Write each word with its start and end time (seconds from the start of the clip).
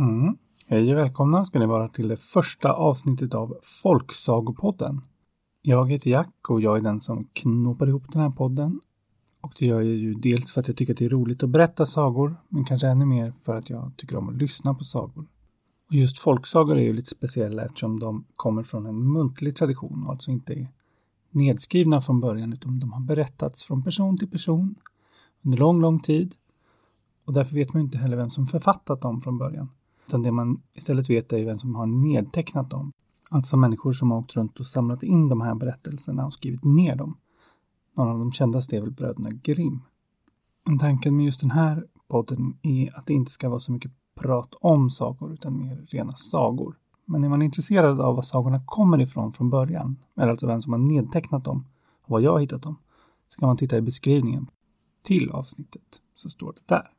Mm. 0.00 0.36
Hej 0.68 0.92
och 0.92 0.98
välkomna 0.98 1.44
ska 1.44 1.58
ni 1.58 1.66
vara 1.66 1.88
till 1.88 2.08
det 2.08 2.16
första 2.16 2.72
avsnittet 2.72 3.34
av 3.34 3.56
Folksagopodden. 3.82 5.00
Jag 5.62 5.90
heter 5.90 6.10
Jack 6.10 6.50
och 6.50 6.60
jag 6.60 6.76
är 6.76 6.80
den 6.80 7.00
som 7.00 7.24
knoppar 7.32 7.86
ihop 7.88 8.12
den 8.12 8.22
här 8.22 8.30
podden. 8.30 8.80
Och 9.40 9.52
det 9.58 9.66
gör 9.66 9.80
jag 9.80 9.96
ju 9.96 10.14
dels 10.14 10.52
för 10.52 10.60
att 10.60 10.68
jag 10.68 10.76
tycker 10.76 10.92
att 10.92 10.98
det 10.98 11.04
är 11.04 11.08
roligt 11.08 11.42
att 11.42 11.50
berätta 11.50 11.86
sagor, 11.86 12.36
men 12.48 12.64
kanske 12.64 12.88
ännu 12.88 13.06
mer 13.06 13.32
för 13.44 13.56
att 13.56 13.70
jag 13.70 13.92
tycker 13.96 14.16
om 14.16 14.28
att 14.28 14.36
lyssna 14.36 14.74
på 14.74 14.84
sagor. 14.84 15.26
Och 15.88 15.94
just 15.94 16.18
folksagor 16.18 16.76
är 16.76 16.82
ju 16.82 16.92
lite 16.92 17.10
speciella 17.10 17.64
eftersom 17.64 18.00
de 18.00 18.24
kommer 18.36 18.62
från 18.62 18.86
en 18.86 19.12
muntlig 19.12 19.56
tradition 19.56 20.04
och 20.04 20.10
alltså 20.10 20.30
inte 20.30 20.52
är 20.52 20.68
nedskrivna 21.30 22.00
från 22.00 22.20
början 22.20 22.52
utan 22.52 22.80
de 22.80 22.92
har 22.92 23.00
berättats 23.00 23.64
från 23.64 23.84
person 23.84 24.18
till 24.18 24.30
person 24.30 24.74
under 25.42 25.58
lång, 25.58 25.80
lång 25.80 26.00
tid. 26.00 26.34
Och 27.24 27.32
därför 27.32 27.54
vet 27.54 27.72
man 27.72 27.82
inte 27.82 27.98
heller 27.98 28.16
vem 28.16 28.30
som 28.30 28.46
författat 28.46 29.00
dem 29.00 29.20
från 29.20 29.38
början. 29.38 29.68
Utan 30.10 30.22
det 30.22 30.32
man 30.32 30.62
istället 30.72 31.10
vet 31.10 31.32
är 31.32 31.44
vem 31.44 31.58
som 31.58 31.74
har 31.74 31.86
nedtecknat 31.86 32.70
dem. 32.70 32.92
Alltså 33.28 33.56
människor 33.56 33.92
som 33.92 34.10
har 34.10 34.18
åkt 34.18 34.36
runt 34.36 34.60
och 34.60 34.66
samlat 34.66 35.02
in 35.02 35.28
de 35.28 35.40
här 35.40 35.54
berättelserna 35.54 36.26
och 36.26 36.32
skrivit 36.32 36.64
ner 36.64 36.96
dem. 36.96 37.16
Några 37.96 38.12
av 38.12 38.18
de 38.18 38.32
kändaste 38.32 38.76
är 38.76 38.80
väl 38.80 38.90
bröderna 38.90 39.30
Grimm. 39.30 39.80
Men 40.66 40.78
tanken 40.78 41.16
med 41.16 41.26
just 41.26 41.40
den 41.40 41.50
här 41.50 41.86
podden 42.08 42.56
är 42.62 42.98
att 42.98 43.06
det 43.06 43.14
inte 43.14 43.32
ska 43.32 43.48
vara 43.48 43.60
så 43.60 43.72
mycket 43.72 43.92
prat 44.14 44.54
om 44.60 44.90
sagor 44.90 45.32
utan 45.32 45.58
mer 45.58 45.86
rena 45.88 46.12
sagor. 46.12 46.76
Men 47.04 47.24
är 47.24 47.28
man 47.28 47.42
intresserad 47.42 48.00
av 48.00 48.16
var 48.16 48.22
sagorna 48.22 48.62
kommer 48.66 49.00
ifrån 49.00 49.32
från 49.32 49.50
början, 49.50 49.96
eller 50.16 50.28
alltså 50.28 50.46
vem 50.46 50.62
som 50.62 50.72
har 50.72 50.78
nedtecknat 50.78 51.44
dem 51.44 51.66
och 52.02 52.10
var 52.10 52.20
jag 52.20 52.32
har 52.32 52.40
hittat 52.40 52.62
dem, 52.62 52.76
så 53.28 53.40
kan 53.40 53.46
man 53.46 53.56
titta 53.56 53.76
i 53.76 53.80
beskrivningen 53.80 54.50
till 55.02 55.30
avsnittet, 55.30 56.02
så 56.14 56.28
står 56.28 56.52
det 56.52 56.74
där. 56.74 56.90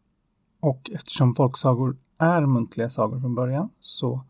Och 0.60 0.92
eftersom 0.94 1.34
folksagor 1.34 1.98
är 2.22 2.46
muntliga 2.46 2.90
sagor 2.90 3.20
från 3.20 3.36
början 3.36 3.70
så 3.80 4.22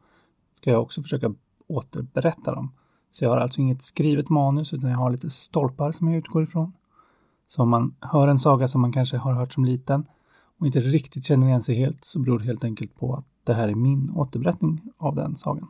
ska 0.53 0.71
jag 0.71 0.81
också 0.81 1.01
försöka 1.01 1.33
återberätta 1.67 2.55
dem. 2.55 2.71
Så 3.09 3.23
jag 3.23 3.29
har 3.29 3.37
alltså 3.37 3.61
inget 3.61 3.81
skrivet 3.81 4.29
manus 4.29 4.73
utan 4.73 4.89
jag 4.89 4.97
har 4.97 5.11
lite 5.11 5.29
stolpar 5.29 5.91
som 5.91 6.07
jag 6.07 6.17
utgår 6.17 6.43
ifrån. 6.43 6.73
Så 7.47 7.61
om 7.61 7.69
man 7.69 7.95
hör 7.99 8.27
en 8.27 8.39
saga 8.39 8.67
som 8.67 8.81
man 8.81 8.91
kanske 8.91 9.17
har 9.17 9.33
hört 9.33 9.53
som 9.53 9.65
liten 9.65 10.05
och 10.59 10.65
inte 10.65 10.79
riktigt 10.79 11.25
känner 11.25 11.47
igen 11.47 11.61
sig 11.61 11.75
helt 11.75 12.05
så 12.05 12.19
beror 12.19 12.39
det 12.39 12.45
helt 12.45 12.63
enkelt 12.63 12.95
på 12.95 13.15
att 13.15 13.25
det 13.43 13.53
här 13.53 13.67
är 13.67 13.75
min 13.75 14.11
återberättning 14.15 14.81
av 14.97 15.15
den 15.15 15.35
sagan. 15.35 15.67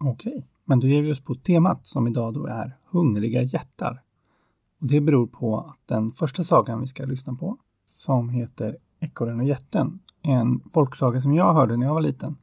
Okej, 0.00 0.46
men 0.64 0.80
då 0.80 0.86
ger 0.86 1.02
vi 1.02 1.12
oss 1.12 1.24
på 1.24 1.34
temat 1.34 1.86
som 1.86 2.08
idag 2.08 2.34
då 2.34 2.46
är 2.46 2.76
Hungriga 2.90 3.42
jättar. 3.42 4.02
Och 4.80 4.86
det 4.86 5.00
beror 5.00 5.26
på 5.26 5.60
att 5.60 5.78
den 5.86 6.10
första 6.10 6.44
sagan 6.44 6.80
vi 6.80 6.86
ska 6.86 7.04
lyssna 7.04 7.34
på, 7.34 7.56
som 7.84 8.28
heter 8.28 8.76
Ekorren 9.00 9.40
och 9.40 9.46
jätten, 9.46 9.98
en 10.22 10.60
folksaga 10.72 11.20
som 11.20 11.34
jag 11.34 11.54
hörde 11.54 11.76
när 11.76 11.86
jag 11.86 11.94
var 11.94 12.00
liten. 12.00 12.36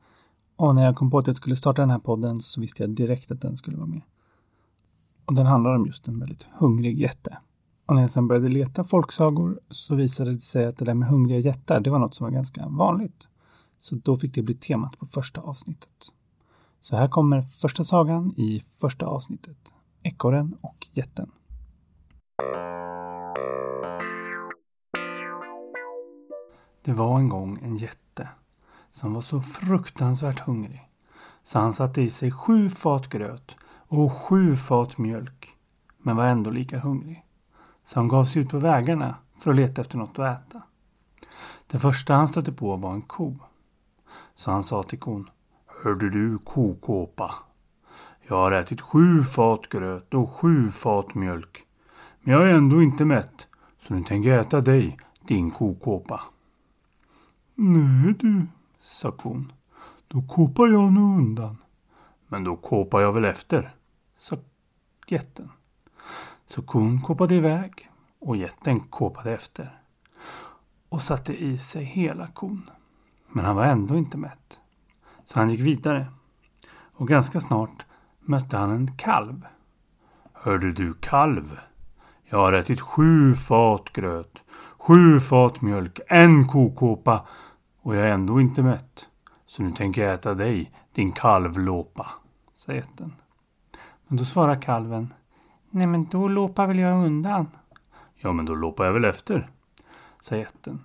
Och 0.55 0.75
när 0.75 0.85
jag 0.85 0.95
kom 0.95 1.11
på 1.11 1.17
att 1.17 1.27
jag 1.27 1.35
skulle 1.35 1.55
starta 1.55 1.81
den 1.81 1.89
här 1.89 1.99
podden 1.99 2.39
så 2.39 2.61
visste 2.61 2.83
jag 2.83 2.89
direkt 2.89 3.31
att 3.31 3.41
den 3.41 3.57
skulle 3.57 3.77
vara 3.77 3.87
med. 3.87 4.01
Och 5.25 5.33
den 5.33 5.45
handlar 5.45 5.75
om 5.75 5.85
just 5.85 6.07
en 6.07 6.19
väldigt 6.19 6.47
hungrig 6.59 6.99
jätte. 6.99 7.37
Och 7.85 7.95
när 7.95 8.01
jag 8.01 8.11
sedan 8.11 8.27
började 8.27 8.47
leta 8.47 8.83
folksagor 8.83 9.59
så 9.69 9.95
visade 9.95 10.33
det 10.33 10.39
sig 10.39 10.65
att 10.65 10.77
det 10.77 10.85
där 10.85 10.93
med 10.93 11.09
hungriga 11.09 11.39
jättar, 11.39 11.79
det 11.79 11.89
var 11.89 11.99
något 11.99 12.15
som 12.15 12.23
var 12.23 12.31
ganska 12.31 12.67
vanligt. 12.67 13.27
Så 13.77 13.95
då 13.95 14.17
fick 14.17 14.35
det 14.35 14.41
bli 14.41 14.55
temat 14.55 14.99
på 14.99 15.05
första 15.05 15.41
avsnittet. 15.41 16.11
Så 16.79 16.95
här 16.95 17.07
kommer 17.07 17.41
första 17.41 17.83
sagan 17.83 18.33
i 18.37 18.59
första 18.59 19.05
avsnittet. 19.05 19.57
Ekorren 20.03 20.55
och 20.61 20.87
jätten. 20.93 21.31
Det 26.87 26.93
var 26.93 27.19
en 27.19 27.29
gång 27.29 27.59
en 27.63 27.77
jätte 27.77 28.29
som 28.91 29.13
var 29.13 29.21
så 29.21 29.41
fruktansvärt 29.41 30.39
hungrig 30.39 30.89
så 31.43 31.59
han 31.59 31.73
satte 31.73 32.01
i 32.01 32.09
sig 32.09 32.31
sju 32.31 32.69
fat 32.69 33.07
gröt 33.09 33.55
och 33.87 34.13
sju 34.13 34.55
fat 34.55 34.97
mjölk 34.97 35.49
men 35.97 36.15
var 36.15 36.25
ändå 36.25 36.49
lika 36.49 36.79
hungrig. 36.79 37.25
Så 37.85 37.99
han 37.99 38.07
gav 38.07 38.25
sig 38.25 38.41
ut 38.41 38.49
på 38.49 38.59
vägarna 38.59 39.15
för 39.39 39.51
att 39.51 39.57
leta 39.57 39.81
efter 39.81 39.97
något 39.97 40.19
att 40.19 40.39
äta. 40.39 40.61
Det 41.67 41.79
första 41.79 42.13
han 42.13 42.27
stötte 42.27 42.51
på 42.51 42.75
var 42.75 42.93
en 42.93 43.01
ko. 43.01 43.35
Så 44.35 44.51
han 44.51 44.63
sa 44.63 44.83
till 44.83 44.99
kon. 44.99 45.29
Hörde 45.83 46.09
du 46.09 46.37
kokåpa? 46.37 47.35
Jag 48.27 48.35
har 48.35 48.51
ätit 48.51 48.81
sju 48.81 49.23
fat 49.23 49.69
gröt 49.69 50.13
och 50.13 50.31
sju 50.31 50.71
fat 50.71 51.15
mjölk. 51.15 51.63
Men 52.21 52.33
jag 52.33 52.49
är 52.49 52.53
ändå 52.53 52.81
inte 52.81 53.05
mätt. 53.05 53.47
Så 53.81 53.93
nu 53.93 54.03
tänker 54.03 54.29
jag 54.29 54.39
äta 54.39 54.61
dig, 54.61 54.97
din 55.21 55.51
kokåpa. 55.51 56.21
Nej 57.59 58.13
du, 58.19 58.47
sa 58.79 59.11
kon. 59.11 59.51
Då 60.07 60.21
kåpar 60.21 60.67
jag 60.67 60.93
nog 60.93 61.17
undan. 61.17 61.57
Men 62.27 62.43
då 62.43 62.55
kåpar 62.55 63.01
jag 63.01 63.13
väl 63.13 63.25
efter, 63.25 63.75
sa 64.17 64.37
jätten. 65.07 65.51
Så 66.47 66.61
kon 66.61 67.01
kåpade 67.01 67.35
iväg 67.35 67.89
och 68.19 68.37
jätten 68.37 68.79
kåpade 68.79 69.31
efter 69.33 69.79
och 70.89 71.01
satte 71.01 71.43
i 71.43 71.57
sig 71.57 71.83
hela 71.83 72.27
kon. 72.27 72.69
Men 73.27 73.45
han 73.45 73.55
var 73.55 73.65
ändå 73.65 73.97
inte 73.97 74.17
mätt. 74.17 74.59
Så 75.25 75.39
han 75.39 75.49
gick 75.49 75.61
vidare. 75.61 76.07
Och 76.93 77.07
ganska 77.07 77.39
snart 77.39 77.85
mötte 78.19 78.57
han 78.57 78.71
en 78.71 78.97
kalv. 78.97 79.45
Hörde 80.33 80.71
du 80.71 80.93
kalv? 80.93 81.59
Jag 82.25 82.37
har 82.37 82.53
ätit 82.53 82.81
sju 82.81 83.35
fat 83.35 83.89
gröt, 83.93 84.43
sju 84.77 85.19
fat 85.19 85.61
mjölk, 85.61 85.99
en 86.07 86.47
kokåpa 86.47 87.25
och 87.87 87.95
jag 87.95 88.07
är 88.07 88.13
ändå 88.13 88.41
inte 88.41 88.63
mätt. 88.63 89.09
Så 89.45 89.63
nu 89.63 89.71
tänker 89.71 90.01
jag 90.01 90.13
äta 90.13 90.33
dig, 90.33 90.71
din 90.91 91.11
kalvlåpa, 91.11 92.07
sa 92.53 92.73
jätten. 92.73 93.13
Men 94.07 94.17
då 94.17 94.25
svarar 94.25 94.61
kalven. 94.61 95.13
Nej 95.69 95.87
men 95.87 96.05
då 96.05 96.27
låpar 96.27 96.67
väl 96.67 96.79
jag 96.79 97.05
undan. 97.05 97.47
Ja 98.15 98.33
men 98.33 98.45
då 98.45 98.55
låpar 98.55 98.85
jag 98.85 98.93
väl 98.93 99.05
efter, 99.05 99.49
sa 100.21 100.35
jätten. 100.35 100.79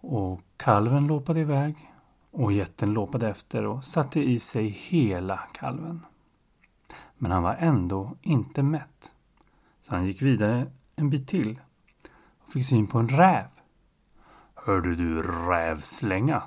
Och 0.00 0.40
kalven 0.56 1.06
låpade 1.06 1.40
iväg 1.40 1.92
och 2.30 2.52
jätten 2.52 2.92
låpade 2.92 3.28
efter 3.28 3.66
och 3.66 3.84
satte 3.84 4.20
i 4.20 4.40
sig 4.40 4.68
hela 4.68 5.36
kalven. 5.52 6.00
Men 7.18 7.30
han 7.30 7.42
var 7.42 7.54
ändå 7.54 8.16
inte 8.22 8.62
mätt. 8.62 9.12
Så 9.82 9.94
han 9.94 10.06
gick 10.06 10.22
vidare 10.22 10.66
en 10.96 11.10
bit 11.10 11.28
till 11.28 11.60
och 12.38 12.52
fick 12.52 12.66
syn 12.66 12.86
på 12.86 12.98
en 12.98 13.08
räv. 13.08 13.46
Hörde 14.64 14.94
du 14.94 15.22
rävslänga? 15.22 16.42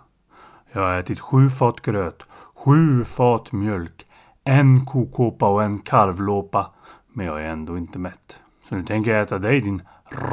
Jag 0.71 0.81
har 0.81 0.93
ätit 0.93 1.19
sju 1.19 1.49
fat 1.49 1.81
gröt, 1.81 2.27
sju 2.55 3.03
fat 3.03 3.51
mjölk, 3.51 4.07
en 4.43 4.85
kokåpa 4.85 5.49
och 5.49 5.63
en 5.63 5.79
kalvlåpa. 5.79 6.71
Men 7.07 7.25
jag 7.25 7.43
är 7.43 7.47
ändå 7.47 7.77
inte 7.77 7.99
mätt. 7.99 8.41
Så 8.69 8.75
nu 8.75 8.83
tänker 8.83 9.11
jag 9.11 9.21
äta 9.21 9.39
dig 9.39 9.61
din 9.61 9.81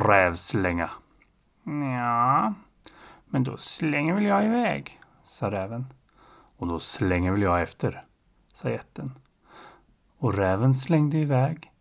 rävslänga. 0.06 0.90
Ja, 1.64 2.54
men 3.26 3.44
då 3.44 3.56
slänger 3.56 4.14
väl 4.14 4.24
jag 4.24 4.44
iväg, 4.44 5.00
sa 5.24 5.50
räven. 5.50 5.86
Och 6.58 6.66
då 6.66 6.78
slänger 6.78 7.32
väl 7.32 7.42
jag 7.42 7.62
efter, 7.62 8.04
sa 8.54 8.70
jätten. 8.70 9.18
Och 10.18 10.34
räven 10.34 10.74
slängde 10.74 11.18
iväg 11.18 11.72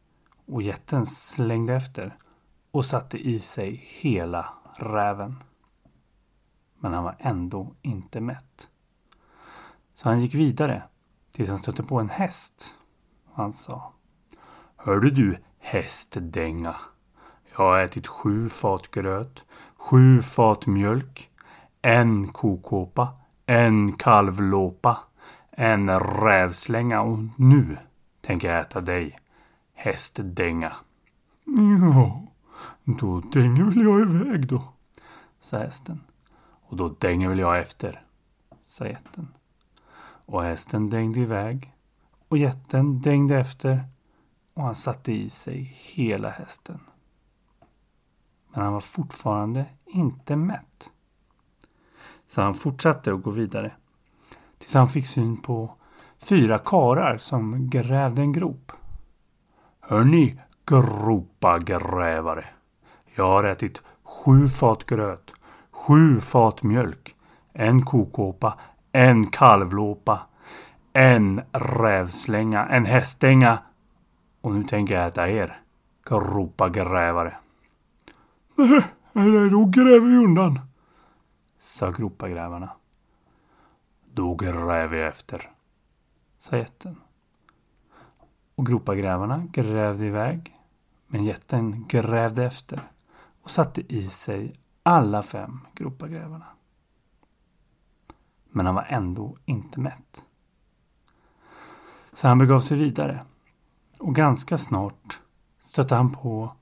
och 0.46 0.62
jätten 0.62 1.06
slängde 1.06 1.76
efter 1.76 2.16
och 2.72 2.86
satte 2.86 3.18
i 3.18 3.40
sig 3.40 3.86
hela 3.88 4.54
räven. 4.78 5.36
Men 6.82 6.94
han 6.94 7.04
var 7.04 7.16
ändå 7.20 7.74
inte 7.82 8.22
mätt. 8.22 8.70
Så 9.94 10.10
han 10.10 10.22
gick 10.22 10.36
vidare 10.36 10.84
tills 11.32 11.50
han 11.50 11.58
stötte 11.58 11.84
på 11.84 12.00
en 12.00 12.10
häst. 12.10 12.76
Han 13.34 13.54
sa. 13.54 13.94
Hörde 14.76 15.12
du 15.12 15.38
hästdänga? 15.60 16.76
Jag 17.52 17.58
har 17.58 17.80
ätit 17.80 18.08
sju 18.08 18.50
fat 18.50 18.92
gröt, 18.92 19.42
sju 19.76 20.22
fat 20.22 20.66
mjölk, 20.66 21.30
en 21.82 22.28
kokåpa, 22.28 23.10
en 23.46 23.94
kalvlåpa, 23.94 24.98
en 25.52 26.00
rävslänga 26.00 27.02
och 27.02 27.20
nu 27.36 27.78
tänker 28.22 28.52
jag 28.52 28.60
äta 28.60 28.82
dig, 28.82 29.20
hästdänga. 29.74 30.74
Ja, 31.46 32.22
då 32.86 33.20
dänger 33.20 33.64
väl 33.64 33.82
jag 33.82 34.02
iväg 34.02 34.48
då, 34.48 34.64
sa 35.42 35.58
hästen. 35.58 36.00
Och 36.72 36.78
då 36.78 36.96
dänger 37.00 37.30
väl 37.30 37.40
jag 37.40 37.60
efter, 37.60 38.04
sa 38.68 38.86
jätten. 38.88 39.28
Och 40.26 40.44
hästen 40.44 40.90
dängde 40.90 41.20
iväg 41.20 41.74
och 42.28 42.38
jätten 42.38 43.02
dängde 43.02 43.40
efter 43.40 43.84
och 44.54 44.64
han 44.64 44.76
satte 44.76 45.12
i 45.12 45.30
sig 45.30 45.78
hela 45.78 46.30
hästen. 46.30 46.80
Men 48.50 48.64
han 48.64 48.74
var 48.74 48.82
fortfarande 48.82 49.66
inte 49.86 50.36
mätt. 50.36 50.92
Så 52.28 52.42
han 52.42 52.54
fortsatte 52.54 53.14
att 53.14 53.24
gå 53.24 53.32
vidare. 53.32 53.72
Tills 54.58 54.74
han 54.74 54.90
fick 54.90 55.08
syn 55.08 55.38
på 55.38 55.76
fyra 56.20 56.58
karar 56.58 57.18
som 57.18 57.70
grävde 57.70 58.22
en 58.22 58.34
grop. 58.34 58.72
Hörni, 59.80 60.40
gropagrävare. 60.66 62.46
Jag 63.16 63.28
har 63.28 63.44
ätit 63.44 63.82
sju 64.04 64.48
fat 64.48 64.86
gröt, 64.86 65.32
sju 65.82 66.20
fat 66.20 66.64
mjölk, 66.64 67.16
en 67.54 67.86
kokåpa, 67.86 68.60
en 68.92 69.28
kalvlåpa, 69.28 70.22
en 70.94 71.42
rävslänga, 71.52 72.66
en 72.66 72.86
hästdänga 72.86 73.60
och 74.42 74.54
nu 74.54 74.64
tänker 74.64 74.94
jag 74.94 75.08
äta 75.08 75.30
er, 75.30 75.62
gropagrävare. 76.06 77.38
Nej, 79.14 79.50
då 79.50 79.66
gräver 79.66 80.08
vi 80.08 80.16
undan, 80.16 80.60
sa 81.60 81.92
gropagrävarna. 81.92 82.70
Då 84.14 84.36
gräver 84.36 84.88
vi 84.88 85.02
efter, 85.02 85.50
sa 86.38 86.58
jätten. 86.58 86.96
Och 88.56 88.66
gropagrävarna 88.66 89.48
grävde 89.52 90.06
iväg, 90.06 90.58
men 91.08 91.24
jätten 91.24 91.86
grävde 91.88 92.46
efter 92.46 92.82
och 93.42 93.52
satte 93.52 93.94
i 93.94 94.10
sig 94.10 94.61
alla 94.84 95.24
fem 95.24 95.60
gropagrävarna. 95.76 96.46
Men 98.50 98.66
han 98.66 98.76
var 98.76 98.86
ändå 98.90 99.38
inte 99.46 99.80
mätt. 99.80 100.24
Så 102.14 102.28
han 102.28 102.38
begav 102.38 102.60
sig 102.60 102.78
vidare 102.78 103.26
och 104.00 104.16
ganska 104.16 104.58
snart 104.58 105.20
stötte 105.66 105.96
han 105.96 106.12
på 106.12 106.56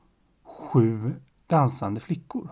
sju 0.44 1.14
dansande 1.48 2.00
flickor. 2.00 2.50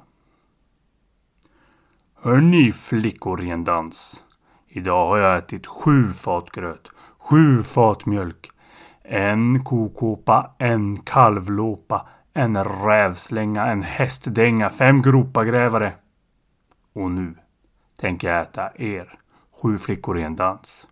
Hör 2.15 2.41
ni 2.41 2.71
flickor 2.71 3.43
i 3.43 3.49
en 3.49 3.63
dans? 3.63 4.23
Idag 4.67 5.07
har 5.07 5.17
jag 5.17 5.37
ätit 5.37 5.67
sju 5.67 6.11
fat 6.11 6.51
gröt, 6.51 6.87
sju 7.17 7.63
fat 7.63 8.05
mjölk, 8.05 8.51
en 9.01 9.63
kokåpa, 9.63 10.55
en 10.57 10.97
kalvlåpa, 10.97 12.07
en 12.37 12.63
rävslänga, 12.63 13.65
en 13.65 13.81
hästdänga, 13.81 14.69
fem 14.69 15.01
gropagrävare. 15.01 15.93
Och 16.93 17.11
nu 17.11 17.35
tänker 17.95 18.27
jag 18.27 18.41
äta 18.41 18.71
er, 18.75 19.19
sju 19.61 19.77
flickor 19.77 20.19
i 20.19 20.23
en 20.23 20.35
dans. 20.35 20.87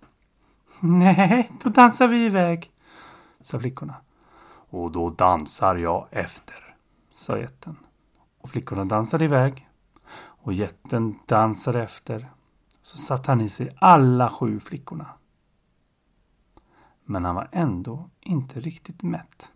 Nej, 0.80 1.52
då 1.64 1.70
dansar 1.70 2.08
vi 2.08 2.26
iväg, 2.26 2.72
sa 3.42 3.60
flickorna. 3.60 3.96
Och 4.70 4.92
då 4.92 5.10
dansar 5.10 5.76
jag 5.76 6.08
efter, 6.12 6.76
sa 7.12 7.38
jätten. 7.38 7.78
Och 8.42 8.50
flickorna 8.50 8.84
dansade 8.84 9.26
iväg. 9.26 9.70
Och 10.18 10.54
jätten 10.54 11.20
dansade 11.26 11.84
efter. 11.84 12.30
Så 12.82 12.98
satte 12.98 13.32
han 13.32 13.42
i 13.42 13.50
sig 13.50 13.70
alla 13.78 14.30
sju 14.30 14.60
flickorna. 14.60 15.08
Men 17.04 17.26
han 17.26 17.36
var 17.36 17.50
ändå 17.52 18.10
inte 18.22 18.60
riktigt 18.60 19.04
mätt. 19.04 19.52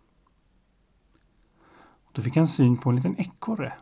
Då 2.12 2.22
fick 2.22 2.36
han 2.36 2.46
syn 2.46 2.76
på 2.76 2.90
en 2.90 2.96
liten 2.96 3.20
ekorre. 3.20 3.72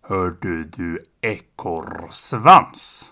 Hördu 0.00 0.64
du 0.64 1.04
ekorrsvans! 1.20 3.04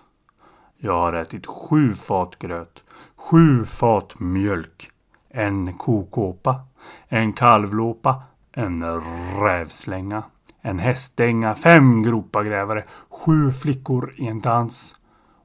Jag 0.77 1.01
har 1.01 1.13
ätit 1.13 1.47
sju 1.47 1.95
fat 1.95 2.39
gröt, 2.39 2.85
sju 3.17 3.65
fat 3.65 4.21
mjölk, 4.21 4.91
en 5.29 5.75
kokåpa, 5.75 6.61
en 7.09 7.33
kalvlåpa, 7.33 8.23
en 8.53 9.01
rävslänga, 9.41 10.23
en 10.61 10.79
hästdänga, 10.79 11.55
fem 11.55 12.03
gropagrävare, 12.03 12.85
sju 13.09 13.53
flickor 13.53 14.15
i 14.17 14.27
en 14.27 14.41
dans. 14.41 14.97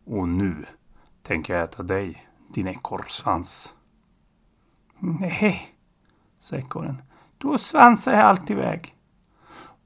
Och 0.05 0.27
nu 0.27 0.65
tänker 1.21 1.53
jag 1.53 1.63
äta 1.63 1.83
dig, 1.83 2.27
din 2.53 2.67
ekorrsvans. 2.67 3.73
Nej, 4.99 5.75
sa 6.39 6.55
ekorren. 6.55 7.01
Då 7.41 7.57
svansar 7.57 8.13
jag 8.13 8.21
allt 8.21 8.49
iväg. 8.49 8.95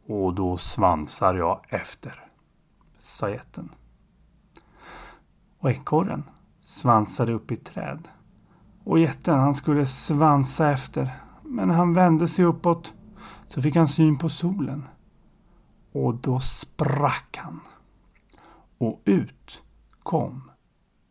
Och 0.07 0.33
då 0.33 0.57
svansar 0.57 1.35
jag 1.35 1.65
efter, 1.69 2.23
sa 2.99 3.29
jätten. 3.29 3.69
Och 5.59 5.71
ekorren 5.71 6.23
svansade 6.61 7.33
upp 7.33 7.51
i 7.51 7.53
ett 7.53 7.65
träd. 7.65 8.07
Och 8.83 8.99
jätten 8.99 9.39
han 9.39 9.55
skulle 9.55 9.85
svansa 9.85 10.71
efter. 10.71 11.09
Men 11.43 11.69
han 11.69 11.93
vände 11.93 12.27
sig 12.27 12.45
uppåt 12.45 12.93
så 13.47 13.61
fick 13.61 13.75
han 13.75 13.87
syn 13.87 14.17
på 14.17 14.29
solen. 14.29 14.87
Och 15.91 16.15
då 16.15 16.39
sprack 16.39 17.37
han. 17.37 17.59
Och 18.77 19.01
ut 19.05 19.63
kom 20.03 20.51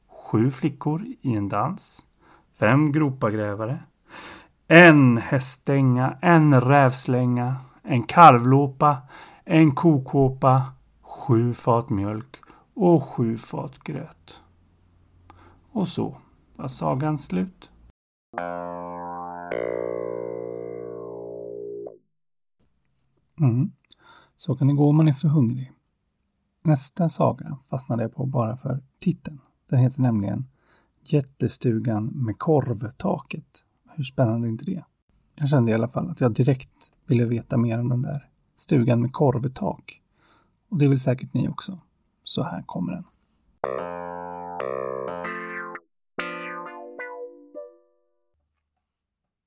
sju 0.09 0.51
flickor 0.51 1.05
i 1.21 1.37
en 1.37 1.49
dans. 1.49 2.05
Fem 2.59 2.93
gropagrävare. 2.93 3.79
En 4.77 5.17
hästdänga, 5.17 6.19
en 6.23 6.61
rävslänga, 6.61 7.57
en 7.83 8.03
kalvlåpa, 8.03 8.99
en 9.45 9.75
kokåpa, 9.75 10.73
sju 11.03 11.55
fat 11.55 11.91
mjölk 11.91 12.37
och 12.75 13.03
sju 13.03 13.37
fat 13.37 13.79
gröt. 13.79 14.43
Och 15.73 15.89
så 15.89 16.17
var 16.57 16.69
sagan 16.69 17.19
slut. 17.19 17.71
Mm. 23.41 23.73
Så 24.35 24.57
kan 24.57 24.69
det 24.69 24.75
gå 24.75 24.89
om 24.89 24.97
man 24.97 25.09
är 25.09 25.13
för 25.13 25.29
hungrig. 25.29 25.73
Nästa 26.63 27.09
saga 27.09 27.59
fastnade 27.71 28.03
jag 28.03 28.15
på 28.15 28.27
bara 28.27 28.57
för 28.57 28.83
titeln. 28.99 29.41
Den 29.69 29.79
heter 29.79 30.03
nämligen 30.03 30.47
Jättestugan 31.03 32.07
med 32.07 32.39
korvtaket. 32.39 33.64
Hur 33.97 34.05
spännande 34.05 34.47
är 34.47 34.49
inte 34.49 34.65
det? 34.65 34.85
Jag 35.35 35.49
kände 35.49 35.71
i 35.71 35.75
alla 35.75 35.89
fall 35.89 36.11
att 36.11 36.21
jag 36.21 36.35
direkt 36.35 36.93
ville 37.07 37.25
veta 37.25 37.57
mer 37.57 37.81
om 37.81 37.89
den 37.89 38.03
där 38.03 38.31
stugan 38.57 39.01
med 39.01 39.13
korvtak. 39.13 40.03
Och 40.69 40.79
det 40.79 40.89
vill 40.89 41.01
säkert 41.01 41.35
ni 41.35 41.49
också. 41.49 41.79
Så 42.23 42.43
här 42.43 42.63
kommer 42.63 42.93
den. 42.93 43.05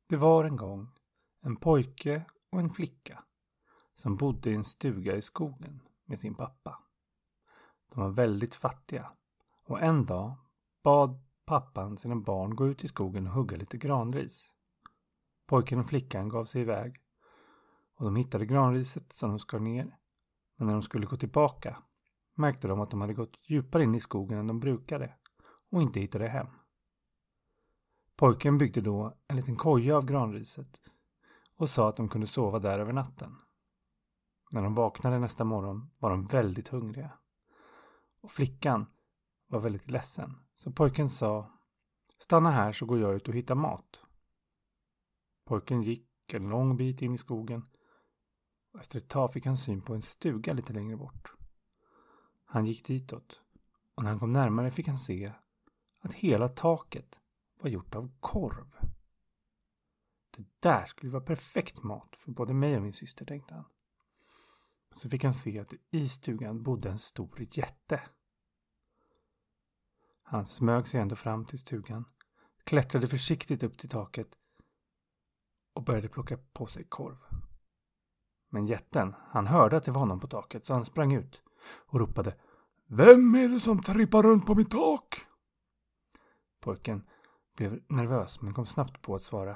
Det 0.09 0.17
var 0.17 0.45
en 0.45 0.55
gång 0.55 0.88
en 1.41 1.55
pojke 1.55 2.25
och 2.49 2.59
en 2.59 2.69
flicka 2.69 3.23
som 3.95 4.15
bodde 4.15 4.49
i 4.49 4.55
en 4.55 4.63
stuga 4.63 5.15
i 5.15 5.21
skogen 5.21 5.81
med 6.05 6.19
sin 6.19 6.35
pappa. 6.35 6.79
De 7.94 8.01
var 8.01 8.09
väldigt 8.09 8.55
fattiga 8.55 9.11
och 9.65 9.81
en 9.81 10.05
dag 10.05 10.35
bad 10.83 11.26
pappan 11.47 11.97
sina 11.97 12.15
barn 12.15 12.55
gå 12.55 12.67
ut 12.67 12.83
i 12.83 12.88
skogen 12.88 13.27
och 13.27 13.33
hugga 13.33 13.57
lite 13.57 13.77
granris. 13.77 14.51
Pojken 15.45 15.79
och 15.79 15.88
flickan 15.88 16.29
gav 16.29 16.45
sig 16.45 16.61
iväg 16.61 16.95
och 17.95 18.05
de 18.05 18.15
hittade 18.15 18.45
granriset 18.45 19.13
som 19.13 19.29
de 19.29 19.39
skar 19.39 19.59
ner. 19.59 19.97
Men 20.56 20.68
när 20.68 20.73
de 20.73 20.81
skulle 20.81 21.06
gå 21.06 21.18
tillbaka 21.18 21.83
märkte 22.35 22.68
de 22.68 22.81
att 22.81 22.92
de 22.92 23.01
hade 23.01 23.13
gått 23.13 23.39
djupare 23.44 23.83
in 23.83 23.95
i 23.95 23.99
skogen 23.99 24.37
än 24.37 24.47
de 24.47 24.59
brukade 24.59 25.13
och 25.71 25.81
inte 25.81 25.99
hittade 25.99 26.27
hem. 26.27 26.47
Pojken 28.16 28.57
byggde 28.57 28.81
då 28.81 29.18
en 29.27 29.35
liten 29.35 29.56
koja 29.56 29.97
av 29.97 30.06
granriset 30.06 30.81
och 31.56 31.69
sa 31.69 31.89
att 31.89 31.97
de 31.97 32.09
kunde 32.09 32.27
sova 32.27 32.59
där 32.59 32.80
över 32.80 32.94
natten. 32.94 33.35
När 34.51 34.63
de 34.63 34.73
vaknade 34.73 35.19
nästa 35.19 35.44
morgon 35.44 35.89
var 35.99 36.09
de 36.09 36.25
väldigt 36.25 36.68
hungriga. 36.68 37.11
Och 38.21 38.31
flickan 38.31 38.85
var 39.47 39.59
väldigt 39.59 39.92
ledsen. 39.92 40.46
Så 40.57 40.71
pojken 40.71 41.09
sa 41.09 41.52
Stanna 42.19 42.52
här 42.52 42.73
så 42.73 42.85
går 42.85 42.99
jag 42.99 43.16
ut 43.16 43.28
och 43.28 43.33
hittar 43.33 43.56
mat. 43.56 43.99
Pojken 45.45 45.83
gick 45.83 46.33
en 46.33 46.49
lång 46.49 46.78
bit 46.78 47.02
in 47.02 47.14
i 47.14 47.18
skogen 47.18 47.66
och 48.73 48.80
efter 48.80 48.99
ett 48.99 49.09
tag 49.09 49.33
fick 49.33 49.45
han 49.45 49.57
syn 49.57 49.81
på 49.81 49.94
en 49.94 50.02
stuga 50.02 50.54
lite 50.54 50.73
längre 50.73 50.97
bort. 50.97 51.33
Han 52.45 52.66
gick 52.66 52.85
ditåt 52.85 53.42
och 53.95 54.04
när 54.04 54.09
han 54.09 54.19
kom 54.19 54.33
närmare 54.33 54.71
fick 54.71 54.87
han 54.87 54.97
se 54.97 55.33
att 55.99 56.14
hela 56.14 56.49
taket 56.49 57.19
var 57.61 57.69
gjort 57.69 57.95
av 57.95 58.11
korv. 58.19 58.68
Det 60.37 60.45
där 60.59 60.85
skulle 60.85 61.11
vara 61.11 61.23
perfekt 61.23 61.83
mat 61.83 62.16
för 62.16 62.31
både 62.31 62.54
mig 62.54 62.76
och 62.76 62.81
min 62.81 62.94
syster, 62.94 63.26
tänkte 63.26 63.54
han. 63.54 63.66
Så 64.95 65.09
fick 65.09 65.23
han 65.23 65.33
se 65.33 65.59
att 65.59 65.73
i 65.92 66.09
stugan 66.09 66.64
bodde 66.64 66.90
en 66.90 66.99
stor 66.99 67.47
jätte. 67.52 68.02
Han 70.29 70.45
smög 70.45 70.87
sig 70.87 70.99
ändå 70.99 71.15
fram 71.15 71.45
till 71.45 71.59
stugan, 71.59 72.05
klättrade 72.63 73.07
försiktigt 73.07 73.63
upp 73.63 73.77
till 73.77 73.89
taket 73.89 74.27
och 75.73 75.83
började 75.83 76.07
plocka 76.07 76.37
på 76.53 76.65
sig 76.65 76.83
korv. 76.83 77.17
Men 78.49 78.67
jätten, 78.67 79.15
han 79.19 79.47
hörde 79.47 79.77
att 79.77 79.83
det 79.83 79.91
var 79.91 80.05
någon 80.05 80.19
på 80.19 80.27
taket 80.27 80.65
så 80.65 80.73
han 80.73 80.85
sprang 80.85 81.13
ut 81.13 81.41
och 81.85 81.99
ropade 81.99 82.35
Vem 82.87 83.35
är 83.35 83.47
det 83.47 83.59
som 83.59 83.81
trippar 83.81 84.23
runt 84.23 84.45
på 84.45 84.55
mitt 84.55 84.71
tak? 84.71 85.15
Pojken 86.59 87.07
blev 87.55 87.83
nervös 87.87 88.41
men 88.41 88.53
kom 88.53 88.65
snabbt 88.65 89.01
på 89.01 89.15
att 89.15 89.23
svara 89.23 89.51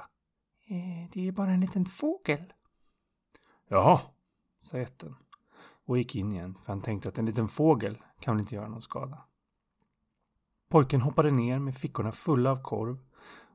eh, 0.67 1.09
Det 1.13 1.27
är 1.27 1.31
bara 1.31 1.51
en 1.51 1.61
liten 1.61 1.85
fågel. 1.85 2.53
Jaha, 3.67 4.01
sa 4.59 4.77
jätten 4.77 5.15
och 5.85 5.97
gick 5.97 6.15
in 6.15 6.31
igen 6.31 6.55
för 6.55 6.73
han 6.73 6.81
tänkte 6.81 7.09
att 7.09 7.17
en 7.17 7.25
liten 7.25 7.47
fågel 7.47 7.97
kan 8.19 8.35
väl 8.35 8.41
inte 8.41 8.55
göra 8.55 8.67
någon 8.67 8.81
skada. 8.81 9.25
Pojken 10.71 11.01
hoppade 11.01 11.31
ner 11.31 11.59
med 11.59 11.77
fickorna 11.77 12.11
fulla 12.11 12.51
av 12.51 12.61
korv 12.61 12.97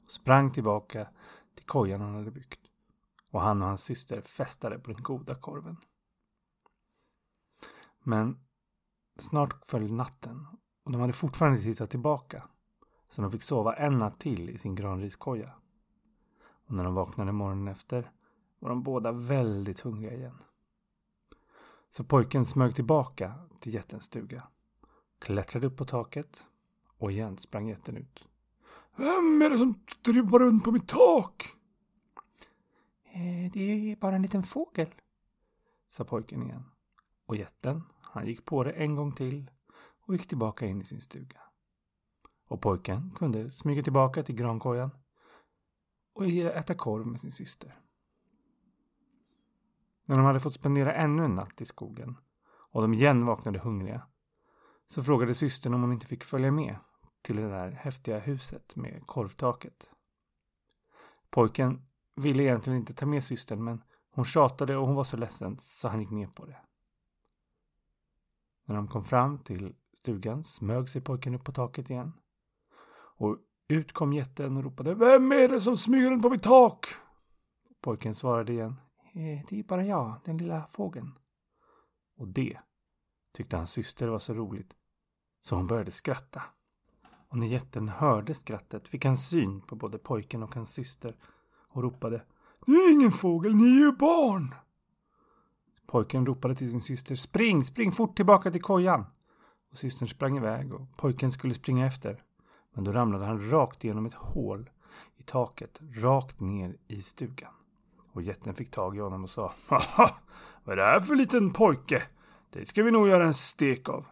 och 0.05 0.11
sprang 0.11 0.53
tillbaka 0.53 1.09
till 1.55 1.65
kojan 1.67 2.01
han 2.01 2.15
hade 2.15 2.31
byggt. 2.31 2.61
Och 3.31 3.41
han 3.41 3.63
och 3.63 3.69
hans 3.69 3.83
syster 3.83 4.21
festade 4.21 4.79
på 4.79 4.93
den 4.93 5.03
goda 5.03 5.35
korven. 5.35 5.77
Men 8.03 8.39
snart 9.19 9.65
föll 9.65 9.93
natten 9.93 10.47
Och 10.85 10.93
de 10.93 11.01
hade 11.01 11.13
fortfarande 11.13 11.59
tittat 11.59 11.91
tillbaka. 11.91 12.49
Så 13.09 13.23
de 13.23 13.31
fick 13.31 13.43
sova 13.43 13.75
en 13.75 13.99
natt 13.99 14.21
till 14.21 14.51
i 14.51 14.59
sin 14.59 14.75
granriskoja. 14.75 15.53
Och 16.67 16.75
när 16.75 16.85
de 16.85 16.95
vaknade 16.95 17.33
morgonen 17.33 17.69
efter 17.69 18.11
var 18.59 18.69
de 18.69 18.83
båda 18.83 19.13
väldigt 19.13 19.81
hungriga 19.81 20.15
igen. 20.15 20.43
Så 21.97 22.05
pojken 22.05 22.47
smög 22.47 22.75
tillbaka 22.75 23.35
till 23.61 23.75
jättens 23.75 24.05
stuga. 24.05 24.43
Klättrade 25.19 25.67
upp 25.67 25.77
på 25.77 25.85
taket 25.85 26.49
och 26.99 27.13
igen 27.13 27.39
sprang 27.39 27.69
jätten 27.69 27.97
ut. 27.97 28.25
Vem 28.97 29.43
är 29.43 29.51
det 29.51 29.59
som 29.59 29.75
strubbar 29.89 30.39
runt 30.39 30.65
på 30.65 30.73
mitt 30.73 30.89
tak? 30.89 31.53
Eh, 33.05 33.53
det 33.53 33.93
är 33.93 33.97
bara 33.97 34.17
en 34.17 34.23
liten 34.23 34.43
fågel, 34.43 34.95
sa 35.89 36.05
pojken 36.05 36.43
igen. 36.43 36.65
Och 37.27 37.37
jätten, 37.37 37.83
han 38.01 38.27
gick 38.27 38.45
på 38.45 38.65
det 38.65 38.71
en 38.71 38.95
gång 38.95 39.13
till 39.13 39.51
och 40.07 40.15
gick 40.15 40.29
tillbaka 40.29 40.67
in 40.67 40.81
i 40.81 40.85
sin 40.85 41.01
stuga. 41.01 41.41
Och 42.49 42.61
pojken 42.61 43.11
kunde 43.17 43.51
smyga 43.51 43.83
tillbaka 43.83 44.23
till 44.23 44.35
grankojan 44.35 44.91
och 46.13 46.27
äta 46.27 46.75
korv 46.75 47.07
med 47.07 47.21
sin 47.21 47.33
syster. 47.33 47.81
När 50.05 50.17
de 50.17 50.25
hade 50.25 50.41
fått 50.41 50.55
spendera 50.55 50.95
ännu 50.95 51.25
en 51.25 51.35
natt 51.35 51.61
i 51.61 51.65
skogen 51.65 52.17
och 52.47 52.83
de 52.83 52.95
igen 52.95 53.25
vaknade 53.25 53.59
hungriga 53.59 54.03
så 54.87 55.03
frågade 55.03 55.35
systern 55.35 55.75
om 55.75 55.83
hon 55.83 55.93
inte 55.93 56.07
fick 56.07 56.25
följa 56.25 56.53
med 56.53 56.77
till 57.27 57.37
det 57.37 57.49
där 57.49 57.71
häftiga 57.71 58.19
huset 58.19 58.77
med 58.77 59.07
korvtaket. 59.07 59.91
Pojken 61.31 61.83
ville 62.15 62.43
egentligen 62.43 62.79
inte 62.79 62.95
ta 62.95 63.07
med 63.07 63.25
systern 63.25 63.65
men 63.65 63.83
hon 64.11 64.25
tjatade 64.25 64.77
och 64.77 64.87
hon 64.87 64.97
var 64.97 65.05
så 65.05 65.17
ledsen 65.17 65.59
så 65.59 65.89
han 65.89 66.01
gick 66.01 66.11
med 66.11 66.35
på 66.35 66.47
det. 66.47 66.57
När 68.65 68.77
de 68.77 68.89
kom 68.89 69.05
fram 69.05 69.39
till 69.39 69.75
stugan 69.93 70.45
smög 70.45 70.89
sig 70.89 71.01
pojken 71.01 71.35
upp 71.35 71.45
på 71.45 71.53
taket 71.53 71.91
igen. 71.91 72.13
Och 73.19 73.39
ut 73.69 73.93
kom 73.93 74.13
jätten 74.13 74.57
och 74.57 74.65
ropade 74.65 74.95
Vem 74.95 75.33
är 75.33 75.49
det 75.49 75.61
som 75.61 75.77
smyger 75.77 76.11
runt 76.11 76.23
på 76.23 76.31
mitt 76.31 76.43
tak? 76.43 76.87
Pojken 77.81 78.15
svarade 78.15 78.53
igen 78.53 78.81
eh, 79.13 79.47
Det 79.49 79.59
är 79.59 79.63
bara 79.63 79.85
jag, 79.85 80.21
den 80.25 80.39
lilla 80.39 80.67
fågeln. 80.67 81.19
Och 82.17 82.29
det 82.29 82.59
tyckte 83.33 83.57
hans 83.57 83.71
syster 83.71 84.09
var 84.09 84.19
så 84.19 84.35
roligt 84.35 84.77
så 85.41 85.57
hon 85.57 85.67
började 85.67 85.93
skratta. 85.93 86.43
Och 87.37 87.41
när 87.41 87.47
jätten 87.47 87.89
hörde 87.89 88.35
skrattet 88.35 88.89
fick 88.89 89.05
han 89.05 89.17
syn 89.17 89.61
på 89.61 89.77
både 89.77 89.99
pojken 89.99 90.43
och 90.43 90.55
hans 90.55 90.71
syster 90.71 91.17
och 91.69 91.83
ropade 91.83 92.23
Ni 92.67 92.75
är 92.75 92.93
ingen 92.93 93.11
fågel, 93.11 93.55
ni 93.55 93.65
är 93.65 93.85
ju 93.85 93.93
barn! 93.93 94.55
Pojken 95.87 96.27
ropade 96.27 96.55
till 96.55 96.71
sin 96.71 96.81
syster 96.81 97.15
Spring, 97.15 97.65
spring 97.65 97.93
fort 97.93 98.17
tillbaka 98.17 98.51
till 98.51 98.63
kojan! 98.63 99.05
Och 99.71 99.79
systern 99.79 100.09
sprang 100.09 100.37
iväg 100.37 100.75
och 100.75 100.97
pojken 100.97 101.33
skulle 101.33 101.55
springa 101.55 101.87
efter. 101.87 102.23
Men 102.75 102.85
då 102.85 102.93
ramlade 102.93 103.25
han 103.25 103.51
rakt 103.51 103.85
igenom 103.85 104.07
ett 104.07 104.15
hål 104.15 104.71
i 105.17 105.23
taket, 105.23 105.81
rakt 105.95 106.41
ner 106.41 106.77
i 106.89 107.03
stugan. 107.03 107.53
Och 108.13 108.23
jätten 108.23 108.55
fick 108.55 108.71
tag 108.71 108.97
i 108.97 109.01
honom 109.01 109.25
och 109.25 109.31
sa 109.31 109.55
Haha, 109.67 110.17
vad 110.65 110.73
är 110.73 110.77
det 110.77 110.83
här 110.83 111.01
för 111.01 111.15
liten 111.15 111.53
pojke? 111.53 112.03
Det 112.51 112.67
ska 112.67 112.83
vi 112.83 112.91
nog 112.91 113.09
göra 113.09 113.27
en 113.27 113.35
stek 113.35 113.89
av. 113.89 114.07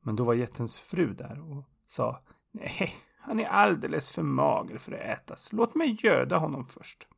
Men 0.00 0.16
då 0.16 0.24
var 0.24 0.34
jättens 0.34 0.78
fru 0.78 1.14
där 1.14 1.40
och 1.50 1.64
sa 1.86 2.22
Nej, 2.50 2.94
han 3.18 3.40
är 3.40 3.46
alldeles 3.46 4.10
för 4.10 4.22
mager 4.22 4.78
för 4.78 4.92
att 4.92 5.18
ätas. 5.18 5.52
Låt 5.52 5.74
mig 5.74 5.96
göda 6.00 6.38
honom 6.38 6.64
först. 6.64 7.08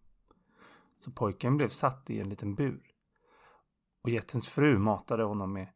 Så 1.01 1.11
pojken 1.11 1.57
blev 1.57 1.69
satt 1.69 2.11
i 2.11 2.21
en 2.21 2.29
liten 2.29 2.55
bur. 2.55 2.83
Och 4.03 4.11
jättens 4.11 4.49
fru 4.49 4.79
matade 4.79 5.25
honom 5.25 5.53
med 5.53 5.69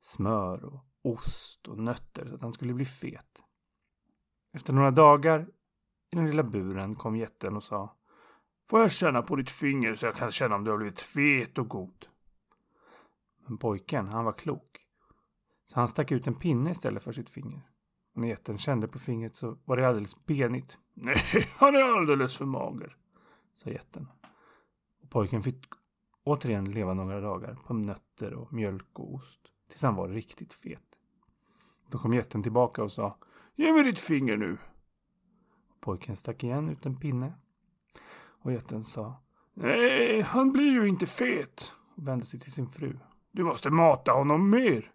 smör 0.00 0.64
och 0.64 0.84
ost 1.02 1.68
och 1.68 1.78
nötter 1.78 2.26
så 2.28 2.34
att 2.34 2.42
han 2.42 2.52
skulle 2.52 2.74
bli 2.74 2.84
fet. 2.84 3.42
Efter 4.52 4.72
några 4.72 4.90
dagar 4.90 5.48
i 6.12 6.16
den 6.16 6.26
lilla 6.26 6.42
buren 6.42 6.94
kom 6.94 7.16
jätten 7.16 7.56
och 7.56 7.64
sa 7.64 7.96
Får 8.68 8.80
jag 8.80 8.90
känna 8.90 9.22
på 9.22 9.36
ditt 9.36 9.50
finger 9.50 9.94
så 9.94 10.06
jag 10.06 10.14
kan 10.14 10.30
känna 10.30 10.54
om 10.54 10.64
du 10.64 10.70
har 10.70 10.78
blivit 10.78 11.00
fet 11.00 11.58
och 11.58 11.68
god? 11.68 12.06
Men 13.46 13.58
pojken, 13.58 14.08
han 14.08 14.24
var 14.24 14.32
klok. 14.32 14.86
Så 15.66 15.80
han 15.80 15.88
stack 15.88 16.12
ut 16.12 16.26
en 16.26 16.34
pinne 16.34 16.70
istället 16.70 17.02
för 17.02 17.12
sitt 17.12 17.30
finger. 17.30 17.62
Och 18.16 18.22
när 18.22 18.28
jätten 18.28 18.58
kände 18.58 18.88
på 18.88 18.98
fingret 18.98 19.34
så 19.34 19.58
var 19.64 19.76
det 19.76 19.88
alldeles 19.88 20.26
benigt. 20.26 20.78
Nej, 20.94 21.16
han 21.56 21.74
är 21.74 21.82
alldeles 21.82 22.36
för 22.36 22.44
mager, 22.44 22.96
sa 23.54 23.70
jätten. 23.70 24.08
Och 25.02 25.10
pojken 25.10 25.42
fick 25.42 25.66
återigen 26.24 26.70
leva 26.70 26.94
några 26.94 27.20
dagar 27.20 27.58
på 27.66 27.74
nötter 27.74 28.34
och 28.34 28.52
mjölk 28.52 28.98
och 28.98 29.14
ost. 29.14 29.40
Tills 29.68 29.82
han 29.82 29.94
var 29.94 30.08
riktigt 30.08 30.54
fet. 30.54 30.98
Då 31.90 31.98
kom 31.98 32.14
jätten 32.14 32.42
tillbaka 32.42 32.82
och 32.82 32.92
sa 32.92 33.18
Ge 33.54 33.72
mig 33.72 33.84
ditt 33.84 33.98
finger 33.98 34.36
nu. 34.36 34.58
Pojken 35.80 36.16
stack 36.16 36.44
igen 36.44 36.68
ut 36.68 36.86
en 36.86 36.96
pinne. 36.96 37.32
Och 38.42 38.52
jätten 38.52 38.84
sa 38.84 39.22
Nej, 39.54 40.20
han 40.20 40.52
blir 40.52 40.70
ju 40.70 40.88
inte 40.88 41.06
fet. 41.06 41.74
Och 41.96 42.08
vände 42.08 42.26
sig 42.26 42.40
till 42.40 42.52
sin 42.52 42.68
fru. 42.68 42.98
Du 43.30 43.44
måste 43.44 43.70
mata 43.70 44.12
honom 44.12 44.50
mer. 44.50 44.92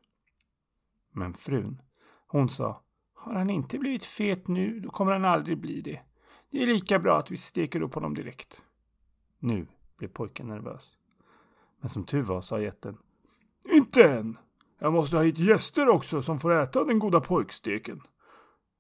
Men 1.12 1.34
frun, 1.34 1.82
hon 2.28 2.50
sa 2.50 2.84
har 3.22 3.34
han 3.34 3.50
inte 3.50 3.80
blivit 3.80 4.04
fet 4.04 4.48
nu, 4.48 4.80
då 4.80 4.90
kommer 4.90 5.12
han 5.12 5.26
aldrig 5.26 5.58
bli 5.58 5.82
det. 5.82 6.00
Det 6.50 6.64
är 6.64 6.68
lika 6.68 7.00
bra 7.00 7.20
att 7.20 7.32
vi 7.32 7.38
steker 7.38 7.82
upp 7.82 7.94
honom 7.94 8.14
direkt. 8.14 8.62
Nu 9.40 9.68
blev 9.98 10.08
pojken 10.08 10.48
nervös. 10.48 10.98
Men 11.80 11.90
som 11.90 12.06
tur 12.06 12.22
var 12.22 12.42
sa 12.42 12.60
jätten 12.60 12.98
Inte 13.74 14.04
än. 14.04 14.38
Jag 14.80 14.94
måste 14.94 15.18
ha 15.18 15.24
hit 15.24 15.40
gäster 15.40 15.90
också 15.90 16.22
som 16.22 16.40
får 16.40 16.52
äta 16.52 16.84
den 16.84 17.00
goda 17.00 17.22
pojksteken. 17.22 18.02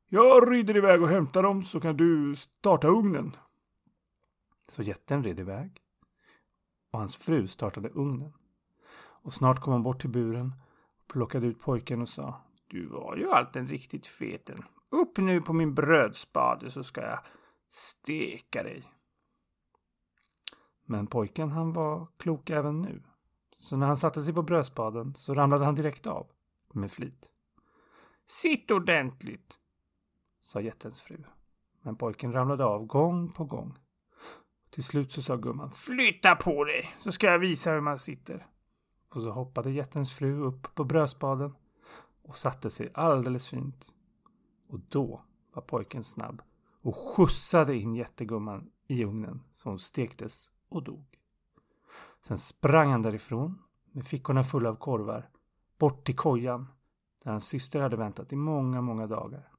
Jag 0.07 0.51
rider 0.51 0.77
iväg 0.77 1.01
och 1.01 1.09
hämtar 1.09 1.43
dem 1.43 1.63
så 1.63 1.79
kan 1.79 1.97
du 1.97 2.35
starta 2.35 2.87
ugnen. 2.87 3.35
Så 4.67 4.83
jätten 4.83 5.23
red 5.23 5.39
iväg 5.39 5.81
och 6.91 6.99
hans 6.99 7.17
fru 7.17 7.47
startade 7.47 7.89
ugnen. 7.89 8.33
Och 8.97 9.33
snart 9.33 9.59
kom 9.59 9.73
han 9.73 9.83
bort 9.83 10.01
till 10.01 10.09
buren 10.09 10.53
och 11.01 11.13
plockade 11.13 11.47
ut 11.47 11.59
pojken 11.59 12.01
och 12.01 12.09
sa 12.09 12.41
du 12.71 12.85
var 12.85 13.15
ju 13.15 13.31
alltid 13.31 13.69
riktigt 13.69 14.07
feten. 14.07 14.63
Upp 14.89 15.17
nu 15.17 15.41
på 15.41 15.53
min 15.53 15.73
brödspade 15.73 16.71
så 16.71 16.83
ska 16.83 17.01
jag 17.01 17.19
steka 17.69 18.63
dig. 18.63 18.83
Men 20.85 21.07
pojken 21.07 21.49
han 21.49 21.73
var 21.73 22.07
klok 22.17 22.49
även 22.49 22.81
nu. 22.81 23.03
Så 23.57 23.77
när 23.77 23.87
han 23.87 23.97
satte 23.97 24.21
sig 24.21 24.33
på 24.33 24.41
brödspaden 24.41 25.15
så 25.15 25.33
ramlade 25.33 25.65
han 25.65 25.75
direkt 25.75 26.07
av. 26.07 26.27
Med 26.73 26.91
flit. 26.91 27.29
Sitt 28.27 28.71
ordentligt, 28.71 29.59
sa 30.43 30.61
jättens 30.61 31.01
fru. 31.01 31.23
Men 31.81 31.95
pojken 31.95 32.33
ramlade 32.33 32.65
av 32.65 32.85
gång 32.85 33.31
på 33.31 33.45
gång. 33.45 33.77
Till 34.69 34.83
slut 34.83 35.11
så 35.11 35.21
sa 35.21 35.35
gumman 35.35 35.71
Flytta 35.71 36.35
på 36.35 36.63
dig 36.63 36.95
så 36.99 37.11
ska 37.11 37.27
jag 37.27 37.39
visa 37.39 37.71
hur 37.71 37.81
man 37.81 37.99
sitter. 37.99 38.47
Och 39.09 39.21
så 39.21 39.31
hoppade 39.31 39.71
jättens 39.71 40.13
fru 40.13 40.41
upp 40.43 40.75
på 40.75 40.83
brödspaden 40.83 41.55
och 42.23 42.37
satte 42.37 42.69
sig 42.69 42.91
alldeles 42.93 43.47
fint. 43.47 43.93
Och 44.67 44.79
då 44.79 45.21
var 45.53 45.61
pojken 45.61 46.03
snabb 46.03 46.41
och 46.81 46.95
skjutsade 46.95 47.75
in 47.75 47.95
jättegumman 47.95 48.69
i 48.87 49.03
ugnen 49.05 49.43
så 49.55 49.69
hon 49.69 49.79
stektes 49.79 50.51
och 50.69 50.83
dog. 50.83 51.19
Sen 52.27 52.37
sprang 52.37 52.91
han 52.91 53.01
därifrån 53.01 53.61
med 53.91 54.05
fickorna 54.05 54.43
fulla 54.43 54.69
av 54.69 54.75
korvar 54.75 55.29
bort 55.77 56.05
till 56.05 56.15
kojan 56.15 56.67
där 57.23 57.31
hans 57.31 57.47
syster 57.47 57.81
hade 57.81 57.97
väntat 57.97 58.33
i 58.33 58.35
många, 58.35 58.81
många 58.81 59.07
dagar. 59.07 59.51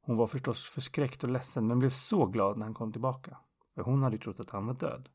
Hon 0.00 0.16
var 0.16 0.26
förstås 0.26 0.68
förskräckt 0.68 1.24
och 1.24 1.30
ledsen 1.30 1.66
men 1.66 1.78
blev 1.78 1.90
så 1.90 2.26
glad 2.26 2.58
när 2.58 2.66
han 2.66 2.74
kom 2.74 2.92
tillbaka. 2.92 3.36
För 3.74 3.82
hon 3.82 4.02
hade 4.02 4.18
trott 4.18 4.40
att 4.40 4.50
han 4.50 4.66
var 4.66 4.74
död. 4.74 5.08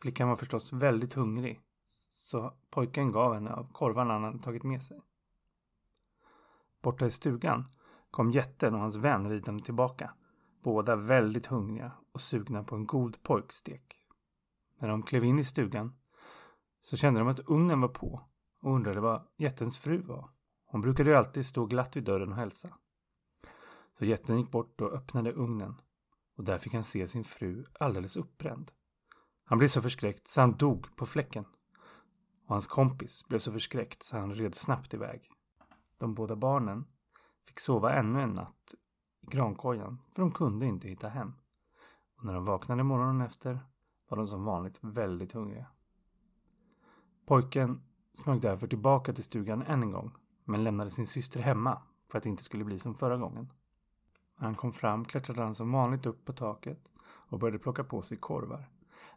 Flickan 0.00 0.28
var 0.28 0.36
förstås 0.36 0.72
väldigt 0.72 1.14
hungrig 1.14 1.60
så 2.12 2.52
pojken 2.70 3.12
gav 3.12 3.34
henne 3.34 3.52
av 3.52 3.72
korvarna 3.72 4.12
han 4.12 4.24
hade 4.24 4.38
tagit 4.38 4.62
med 4.62 4.84
sig. 4.84 5.00
Borta 6.84 7.06
i 7.06 7.10
stugan 7.10 7.68
kom 8.10 8.30
jätten 8.30 8.74
och 8.74 8.80
hans 8.80 8.96
vän 8.96 9.30
ridande 9.30 9.64
tillbaka. 9.64 10.14
Båda 10.62 10.96
väldigt 10.96 11.46
hungriga 11.46 11.92
och 12.12 12.20
sugna 12.20 12.64
på 12.64 12.76
en 12.76 12.86
god 12.86 13.22
pojkstek. 13.22 13.98
När 14.80 14.88
de 14.88 15.02
klev 15.02 15.24
in 15.24 15.38
i 15.38 15.44
stugan 15.44 15.92
så 16.80 16.96
kände 16.96 17.20
de 17.20 17.28
att 17.28 17.48
ugnen 17.48 17.80
var 17.80 17.88
på 17.88 18.22
och 18.60 18.74
undrade 18.74 19.00
vad 19.00 19.26
jättens 19.36 19.78
fru 19.78 20.02
var. 20.02 20.30
Hon 20.66 20.80
brukade 20.80 21.10
ju 21.10 21.16
alltid 21.16 21.46
stå 21.46 21.66
glatt 21.66 21.96
vid 21.96 22.04
dörren 22.04 22.32
och 22.32 22.38
hälsa. 22.38 22.78
Så 23.98 24.04
jätten 24.04 24.38
gick 24.38 24.50
bort 24.50 24.80
och 24.80 24.92
öppnade 24.92 25.32
ugnen 25.32 25.80
och 26.36 26.44
där 26.44 26.58
fick 26.58 26.74
han 26.74 26.84
se 26.84 27.08
sin 27.08 27.24
fru 27.24 27.64
alldeles 27.80 28.16
uppbränd. 28.16 28.70
Han 29.44 29.58
blev 29.58 29.68
så 29.68 29.82
förskräckt 29.82 30.28
så 30.28 30.40
han 30.40 30.56
dog 30.56 30.96
på 30.96 31.06
fläcken. 31.06 31.44
Och 32.46 32.54
hans 32.54 32.66
kompis 32.66 33.24
blev 33.28 33.38
så 33.38 33.52
förskräckt 33.52 34.02
så 34.02 34.16
han 34.16 34.34
red 34.34 34.54
snabbt 34.54 34.94
iväg. 34.94 35.30
De 35.98 36.14
båda 36.14 36.36
barnen 36.36 36.84
fick 37.46 37.60
sova 37.60 37.92
ännu 37.92 38.22
en 38.22 38.30
natt 38.30 38.74
i 39.20 39.26
grankojan 39.26 40.02
för 40.10 40.22
de 40.22 40.32
kunde 40.32 40.66
inte 40.66 40.88
hitta 40.88 41.08
hem. 41.08 41.32
Och 42.16 42.24
när 42.24 42.34
de 42.34 42.44
vaknade 42.44 42.82
morgonen 42.82 43.20
efter 43.20 43.60
var 44.08 44.18
de 44.18 44.26
som 44.26 44.44
vanligt 44.44 44.78
väldigt 44.80 45.32
hungriga. 45.32 45.66
Pojken 47.26 47.82
smög 48.12 48.40
därför 48.40 48.66
tillbaka 48.66 49.12
till 49.12 49.24
stugan 49.24 49.62
än 49.62 49.82
en 49.82 49.90
gång 49.90 50.12
men 50.44 50.64
lämnade 50.64 50.90
sin 50.90 51.06
syster 51.06 51.40
hemma 51.40 51.82
för 52.10 52.18
att 52.18 52.24
det 52.24 52.30
inte 52.30 52.44
skulle 52.44 52.64
bli 52.64 52.78
som 52.78 52.94
förra 52.94 53.16
gången. 53.16 53.52
När 54.38 54.46
han 54.46 54.54
kom 54.54 54.72
fram 54.72 55.04
klättrade 55.04 55.42
han 55.42 55.54
som 55.54 55.72
vanligt 55.72 56.06
upp 56.06 56.24
på 56.24 56.32
taket 56.32 56.90
och 57.02 57.38
började 57.38 57.58
plocka 57.58 57.84
på 57.84 58.02
sig 58.02 58.16
korvar. 58.16 58.70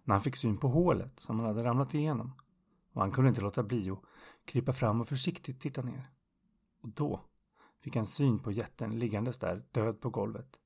När 0.03 0.15
han 0.15 0.21
fick 0.21 0.35
syn 0.35 0.57
på 0.57 0.67
hålet 0.67 1.19
som 1.19 1.39
han 1.39 1.47
hade 1.47 1.63
ramlat 1.63 1.93
igenom 1.93 2.33
och 2.93 3.01
han 3.01 3.11
kunde 3.11 3.29
inte 3.29 3.41
låta 3.41 3.63
bli 3.63 3.91
att 3.91 3.99
krypa 4.45 4.73
fram 4.73 5.01
och 5.01 5.07
försiktigt 5.07 5.59
titta 5.59 5.81
ner. 5.81 6.09
Och 6.81 6.89
då 6.89 7.21
fick 7.79 7.95
han 7.95 8.05
syn 8.05 8.39
på 8.39 8.51
jätten 8.51 8.99
liggandes 8.99 9.37
där 9.37 9.63
död 9.71 10.01
på 10.01 10.09
golvet. 10.09 10.59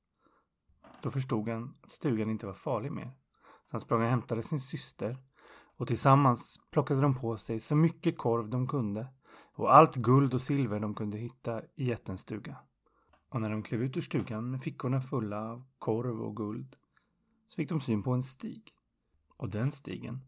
Då 1.02 1.10
förstod 1.10 1.48
han 1.48 1.74
att 1.82 1.90
stugan 1.90 2.30
inte 2.30 2.46
var 2.46 2.52
farlig 2.52 2.92
mer. 2.92 3.12
Så 3.64 3.68
han 3.70 3.80
sprang 3.80 4.02
och 4.02 4.08
hämtade 4.08 4.42
sin 4.42 4.60
syster 4.60 5.16
och 5.76 5.86
tillsammans 5.86 6.60
plockade 6.70 7.00
de 7.00 7.14
på 7.14 7.36
sig 7.36 7.60
så 7.60 7.76
mycket 7.76 8.18
korv 8.18 8.48
de 8.48 8.68
kunde 8.68 9.06
och 9.54 9.74
allt 9.74 9.96
guld 9.96 10.34
och 10.34 10.40
silver 10.40 10.80
de 10.80 10.94
kunde 10.94 11.18
hitta 11.18 11.62
i 11.74 11.84
jättens 11.84 12.20
stuga. 12.20 12.56
Och 13.28 13.40
när 13.40 13.50
de 13.50 13.62
klev 13.62 13.82
ut 13.82 13.96
ur 13.96 14.00
stugan 14.00 14.50
med 14.50 14.62
fickorna 14.62 15.00
fulla 15.00 15.50
av 15.50 15.64
korv 15.78 16.22
och 16.22 16.36
guld 16.36 16.76
så 17.48 17.56
fick 17.56 17.68
de 17.68 17.80
syn 17.80 18.02
på 18.02 18.12
en 18.12 18.22
stig. 18.22 18.72
Och 19.36 19.50
den 19.50 19.72
stigen 19.72 20.20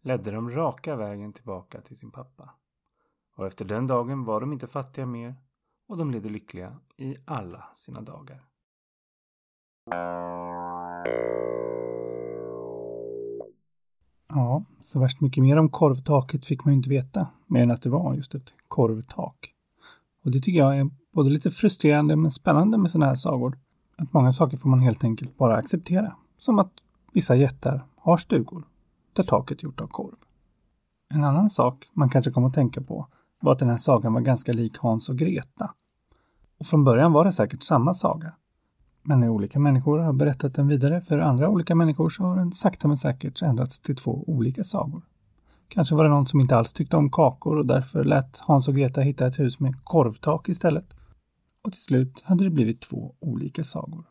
ledde 0.00 0.30
dem 0.30 0.50
raka 0.50 0.96
vägen 0.96 1.32
tillbaka 1.32 1.80
till 1.80 1.96
sin 1.96 2.10
pappa. 2.10 2.54
Och 3.36 3.46
efter 3.46 3.64
den 3.64 3.86
dagen 3.86 4.24
var 4.24 4.40
de 4.40 4.52
inte 4.52 4.66
fattiga 4.66 5.06
mer 5.06 5.34
och 5.88 5.96
de 5.96 6.10
levde 6.10 6.28
lyckliga 6.28 6.76
i 6.96 7.16
alla 7.24 7.64
sina 7.74 8.00
dagar. 8.00 8.44
Ja, 14.28 14.64
så 14.80 14.98
värst 14.98 15.20
mycket 15.20 15.42
mer 15.42 15.56
om 15.56 15.68
korvtaket 15.68 16.46
fick 16.46 16.64
man 16.64 16.74
ju 16.74 16.76
inte 16.76 16.90
veta, 16.90 17.26
mer 17.46 17.62
än 17.62 17.70
att 17.70 17.82
det 17.82 17.90
var 17.90 18.14
just 18.14 18.34
ett 18.34 18.54
korvtak. 18.68 19.54
Och 20.24 20.30
det 20.30 20.40
tycker 20.40 20.58
jag 20.58 20.78
är 20.78 20.90
både 21.12 21.30
lite 21.30 21.50
frustrerande 21.50 22.16
men 22.16 22.30
spännande 22.30 22.78
med 22.78 22.90
sådana 22.90 23.06
här 23.06 23.14
sagor. 23.14 23.58
Att 23.96 24.12
många 24.12 24.32
saker 24.32 24.56
får 24.56 24.68
man 24.68 24.80
helt 24.80 25.04
enkelt 25.04 25.36
bara 25.36 25.56
acceptera. 25.56 26.16
Som 26.36 26.58
att 26.58 26.72
vissa 27.12 27.34
jättar 27.34 27.84
har 27.96 28.16
stugor 28.16 28.64
där 29.12 29.22
taket 29.22 29.60
är 29.60 29.64
gjort 29.64 29.80
av 29.80 29.86
korv. 29.86 30.16
En 31.08 31.24
annan 31.24 31.50
sak 31.50 31.88
man 31.92 32.10
kanske 32.10 32.30
kommer 32.30 32.48
att 32.48 32.54
tänka 32.54 32.80
på 32.80 33.08
var 33.42 33.52
att 33.52 33.58
den 33.58 33.68
här 33.68 33.76
sagan 33.76 34.12
var 34.12 34.20
ganska 34.20 34.52
lik 34.52 34.78
Hans 34.78 35.08
och 35.08 35.18
Greta. 35.18 35.74
Och 36.58 36.66
från 36.66 36.84
början 36.84 37.12
var 37.12 37.24
det 37.24 37.32
säkert 37.32 37.62
samma 37.62 37.94
saga. 37.94 38.34
Men 39.02 39.20
när 39.20 39.28
olika 39.28 39.58
människor 39.58 39.98
har 39.98 40.12
berättat 40.12 40.54
den 40.54 40.68
vidare 40.68 41.00
för 41.00 41.18
andra 41.18 41.48
olika 41.48 41.74
människor 41.74 42.10
så 42.10 42.24
har 42.24 42.36
den 42.36 42.52
sakta 42.52 42.88
men 42.88 42.96
säkert 42.96 43.42
ändrats 43.42 43.80
till 43.80 43.96
två 43.96 44.24
olika 44.26 44.64
sagor. 44.64 45.02
Kanske 45.68 45.94
var 45.94 46.04
det 46.04 46.10
någon 46.10 46.26
som 46.26 46.40
inte 46.40 46.56
alls 46.56 46.72
tyckte 46.72 46.96
om 46.96 47.10
kakor 47.10 47.56
och 47.56 47.66
därför 47.66 48.04
lät 48.04 48.38
Hans 48.38 48.68
och 48.68 48.74
Greta 48.74 49.00
hitta 49.00 49.26
ett 49.26 49.38
hus 49.38 49.60
med 49.60 49.84
korvtak 49.84 50.48
istället. 50.48 50.94
Och 51.62 51.72
till 51.72 51.82
slut 51.82 52.22
hade 52.24 52.44
det 52.44 52.50
blivit 52.50 52.80
två 52.80 53.14
olika 53.20 53.64
sagor. 53.64 54.04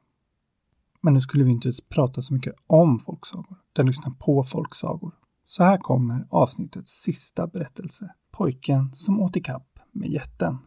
Men 1.02 1.14
nu 1.14 1.22
skulle 1.22 1.44
vi 1.44 1.52
inte 1.52 1.72
prata 1.90 2.22
så 2.22 2.34
mycket 2.34 2.54
om 2.68 3.00
folksagor, 3.00 3.58
utan 3.74 3.86
lyssna 3.86 4.16
på 4.20 4.44
folksagor. 4.44 5.12
Så 5.46 5.64
här 5.64 5.78
kommer 5.78 6.28
avsnittets 6.30 6.92
sista 6.92 7.48
berättelse. 7.48 8.14
Pojken 8.42 8.92
som 8.94 9.20
åt 9.20 9.36
ikapp 9.36 9.80
med 9.92 10.10
jätten. 10.10 10.58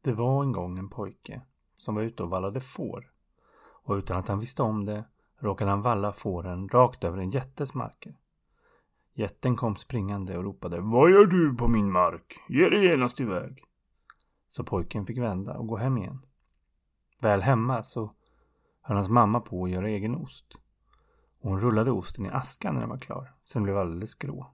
Det 0.00 0.12
var 0.12 0.42
en 0.42 0.52
gång 0.52 0.78
en 0.78 0.88
pojke 0.88 1.42
som 1.76 1.94
var 1.94 2.02
ute 2.02 2.22
och 2.22 2.30
vallade 2.30 2.60
får. 2.60 3.12
Och 3.84 3.94
utan 3.94 4.16
att 4.18 4.28
han 4.28 4.38
visste 4.38 4.62
om 4.62 4.84
det 4.84 5.04
råkade 5.38 5.70
han 5.70 5.82
valla 5.82 6.12
fåren 6.12 6.68
rakt 6.68 7.04
över 7.04 7.18
en 7.18 7.30
jättes 7.30 7.74
marker. 7.74 8.16
Jätten 9.12 9.56
kom 9.56 9.76
springande 9.76 10.38
och 10.38 10.44
ropade 10.44 10.80
Vad 10.80 11.10
gör 11.10 11.26
du 11.26 11.54
på 11.54 11.68
min 11.68 11.92
mark? 11.92 12.34
Ge 12.48 12.68
dig 12.68 12.84
genast 12.84 13.20
iväg. 13.20 13.64
Så 14.50 14.64
pojken 14.64 15.06
fick 15.06 15.18
vända 15.18 15.58
och 15.58 15.66
gå 15.66 15.76
hem 15.76 15.98
igen. 15.98 16.26
Väl 17.22 17.42
hemma 17.42 17.82
så 17.82 18.14
höll 18.80 18.96
hans 18.96 19.08
mamma 19.08 19.40
på 19.40 19.64
att 19.64 19.70
göra 19.70 19.88
egen 19.88 20.14
ost. 20.14 20.56
Och 21.40 21.50
hon 21.50 21.60
rullade 21.60 21.90
osten 21.90 22.26
i 22.26 22.28
askan 22.28 22.74
när 22.74 22.80
den 22.80 22.90
var 22.90 22.98
klar, 22.98 23.34
så 23.44 23.58
den 23.58 23.62
blev 23.62 23.78
alldeles 23.78 24.14
grå. 24.14 24.46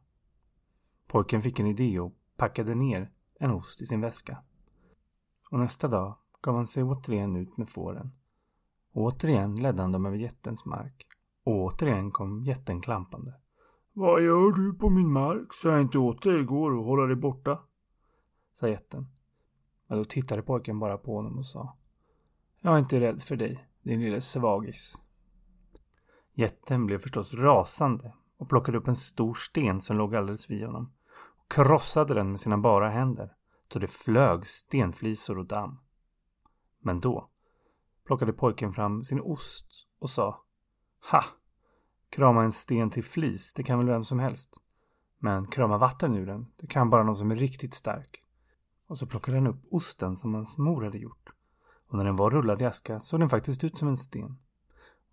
Pojken 1.06 1.42
fick 1.42 1.60
en 1.60 1.66
idé 1.66 2.00
och 2.00 2.14
packade 2.36 2.74
ner 2.74 3.10
en 3.40 3.50
ost 3.50 3.82
i 3.82 3.86
sin 3.86 4.00
väska. 4.00 4.38
Och 5.50 5.58
nästa 5.58 5.88
dag 5.88 6.16
gav 6.40 6.54
han 6.54 6.66
sig 6.66 6.82
återigen 6.82 7.36
ut 7.36 7.56
med 7.56 7.68
fåren. 7.68 8.12
Och 8.92 9.02
återigen 9.02 9.54
ledde 9.54 9.82
han 9.82 9.92
dem 9.92 10.06
över 10.06 10.16
jättens 10.16 10.64
mark. 10.64 11.06
Och 11.44 11.54
återigen 11.54 12.10
kom 12.10 12.44
jätten 12.44 12.80
klampande. 12.80 13.34
Vad 13.92 14.22
gör 14.22 14.52
du 14.52 14.74
på 14.74 14.90
min 14.90 15.12
mark? 15.12 15.52
Sa 15.52 15.68
jag 15.68 15.80
inte 15.80 15.98
åt 15.98 16.22
dig 16.22 16.40
igår 16.40 16.78
att 16.78 16.86
hålla 16.86 17.06
dig 17.06 17.16
borta? 17.16 17.58
Sa 18.52 18.68
jätten. 18.68 19.06
Men 19.86 19.98
då 19.98 20.04
tittade 20.04 20.42
pojken 20.42 20.78
bara 20.78 20.98
på 20.98 21.16
honom 21.16 21.38
och 21.38 21.46
sa. 21.46 21.76
Jag 22.60 22.74
är 22.74 22.78
inte 22.78 23.00
rädd 23.00 23.22
för 23.22 23.36
dig, 23.36 23.68
din 23.82 24.00
lille 24.00 24.20
svagis. 24.20 24.98
Jätten 26.38 26.86
blev 26.86 26.98
förstås 26.98 27.34
rasande 27.34 28.14
och 28.36 28.48
plockade 28.48 28.78
upp 28.78 28.88
en 28.88 28.96
stor 28.96 29.34
sten 29.34 29.80
som 29.80 29.96
låg 29.96 30.16
alldeles 30.16 30.50
vid 30.50 30.66
honom 30.66 30.92
och 31.12 31.52
krossade 31.52 32.14
den 32.14 32.30
med 32.30 32.40
sina 32.40 32.58
bara 32.58 32.88
händer 32.88 33.32
så 33.72 33.78
det 33.78 33.86
flög 33.86 34.46
stenflisor 34.46 35.38
och 35.38 35.46
damm. 35.46 35.78
Men 36.80 37.00
då 37.00 37.30
plockade 38.06 38.32
pojken 38.32 38.72
fram 38.72 39.04
sin 39.04 39.20
ost 39.20 39.66
och 39.98 40.10
sa 40.10 40.44
Ha! 41.10 41.24
Krama 42.10 42.42
en 42.42 42.52
sten 42.52 42.90
till 42.90 43.04
flis, 43.04 43.52
det 43.52 43.62
kan 43.62 43.78
väl 43.78 43.88
vem 43.88 44.04
som 44.04 44.18
helst. 44.18 44.60
Men 45.18 45.46
krama 45.46 45.78
vatten 45.78 46.14
ur 46.14 46.26
den, 46.26 46.46
det 46.56 46.66
kan 46.66 46.90
bara 46.90 47.04
någon 47.04 47.16
som 47.16 47.30
är 47.30 47.36
riktigt 47.36 47.74
stark. 47.74 48.22
Och 48.86 48.98
så 48.98 49.06
plockade 49.06 49.36
han 49.36 49.46
upp 49.46 49.64
osten 49.70 50.16
som 50.16 50.34
hans 50.34 50.58
mor 50.58 50.84
hade 50.84 50.98
gjort. 50.98 51.32
Och 51.88 51.96
när 51.96 52.04
den 52.04 52.16
var 52.16 52.30
rullad 52.30 52.62
i 52.62 52.64
aska 52.64 53.00
såg 53.00 53.20
den 53.20 53.28
faktiskt 53.28 53.64
ut 53.64 53.78
som 53.78 53.88
en 53.88 53.96
sten. 53.96 54.38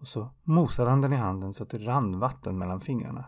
Och 0.03 0.07
så 0.07 0.31
mosade 0.43 0.89
han 0.89 1.01
den 1.01 1.13
i 1.13 1.15
handen 1.15 1.53
så 1.53 1.63
att 1.63 1.69
det 1.69 1.77
rann 1.77 2.19
vatten 2.19 2.57
mellan 2.57 2.79
fingrarna. 2.79 3.25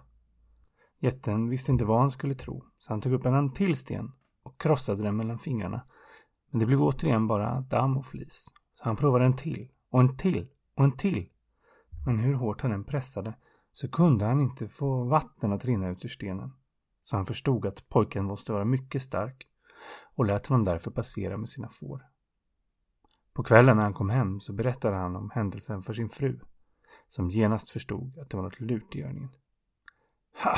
Jätten 0.99 1.49
visste 1.49 1.71
inte 1.71 1.85
vad 1.85 1.99
han 1.99 2.11
skulle 2.11 2.33
tro, 2.33 2.63
så 2.79 2.93
han 2.93 3.01
tog 3.01 3.13
upp 3.13 3.25
en 3.25 3.53
till 3.53 3.75
sten 3.75 4.11
och 4.43 4.61
krossade 4.61 5.03
den 5.03 5.15
mellan 5.15 5.39
fingrarna. 5.39 5.85
Men 6.49 6.59
det 6.59 6.65
blev 6.65 6.81
återigen 6.81 7.27
bara 7.27 7.61
damm 7.61 7.97
och 7.97 8.05
flis. 8.05 8.45
Så 8.73 8.83
han 8.83 8.95
provade 8.95 9.25
en 9.25 9.35
till, 9.35 9.67
och 9.89 9.99
en 9.99 10.17
till, 10.17 10.47
och 10.75 10.83
en 10.83 10.97
till. 10.97 11.29
Men 12.05 12.19
hur 12.19 12.33
hårt 12.33 12.61
han 12.61 12.71
än 12.71 12.83
pressade 12.83 13.33
så 13.71 13.91
kunde 13.91 14.25
han 14.25 14.41
inte 14.41 14.67
få 14.67 15.03
vatten 15.03 15.53
att 15.53 15.65
rinna 15.65 15.89
ut 15.89 16.05
ur 16.05 16.09
stenen. 16.09 16.53
Så 17.03 17.15
han 17.15 17.25
förstod 17.25 17.65
att 17.65 17.89
pojken 17.89 18.25
måste 18.25 18.51
vara 18.51 18.65
mycket 18.65 19.01
stark 19.01 19.47
och 20.15 20.25
lät 20.25 20.47
honom 20.47 20.65
därför 20.65 20.91
passera 20.91 21.37
med 21.37 21.49
sina 21.49 21.69
får. 21.69 22.05
På 23.33 23.43
kvällen 23.43 23.77
när 23.77 23.83
han 23.83 23.93
kom 23.93 24.09
hem 24.09 24.39
så 24.39 24.53
berättade 24.53 24.95
han 24.95 25.15
om 25.15 25.29
händelsen 25.29 25.81
för 25.81 25.93
sin 25.93 26.09
fru, 26.09 26.39
som 27.15 27.29
genast 27.29 27.69
förstod 27.69 28.19
att 28.19 28.29
det 28.29 28.37
var 28.37 28.43
något 28.43 28.59
lurt 28.59 28.95
i 28.95 28.99
görningen. 28.99 29.29
Ha! 30.43 30.57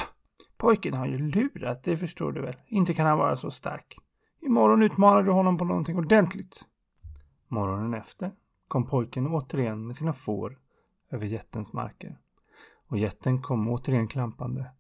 Pojken 0.58 0.93
har 0.93 1.08
ju 1.08 1.17
lurat, 1.17 1.84
det 1.84 1.98
förstår 1.98 2.32
du 2.32 2.41
väl. 2.41 2.56
Inte 2.67 2.93
kan 2.93 3.06
han 3.06 3.17
vara 3.17 3.36
så 3.36 3.52
stark. 3.52 3.98
Imorgon 4.41 4.84
utmanar 4.84 5.24
du 5.24 5.32
honom 5.32 5.58
på 5.58 5.65
någonting 5.65 5.98
ordentligt. 5.98 6.65
Morgonen 7.48 7.93
efter 7.93 8.32
kom 8.67 8.88
pojken 8.88 9.28
återigen 9.28 9.88
med 9.88 9.96
sina 9.96 10.13
får 10.13 10.60
över 11.12 11.26
jättens 11.26 11.74
marker. 11.74 12.17
Och 12.88 12.98
jätten 12.98 13.41
kom 13.41 13.67
återigen 13.67 14.08
klampande. 14.08 14.72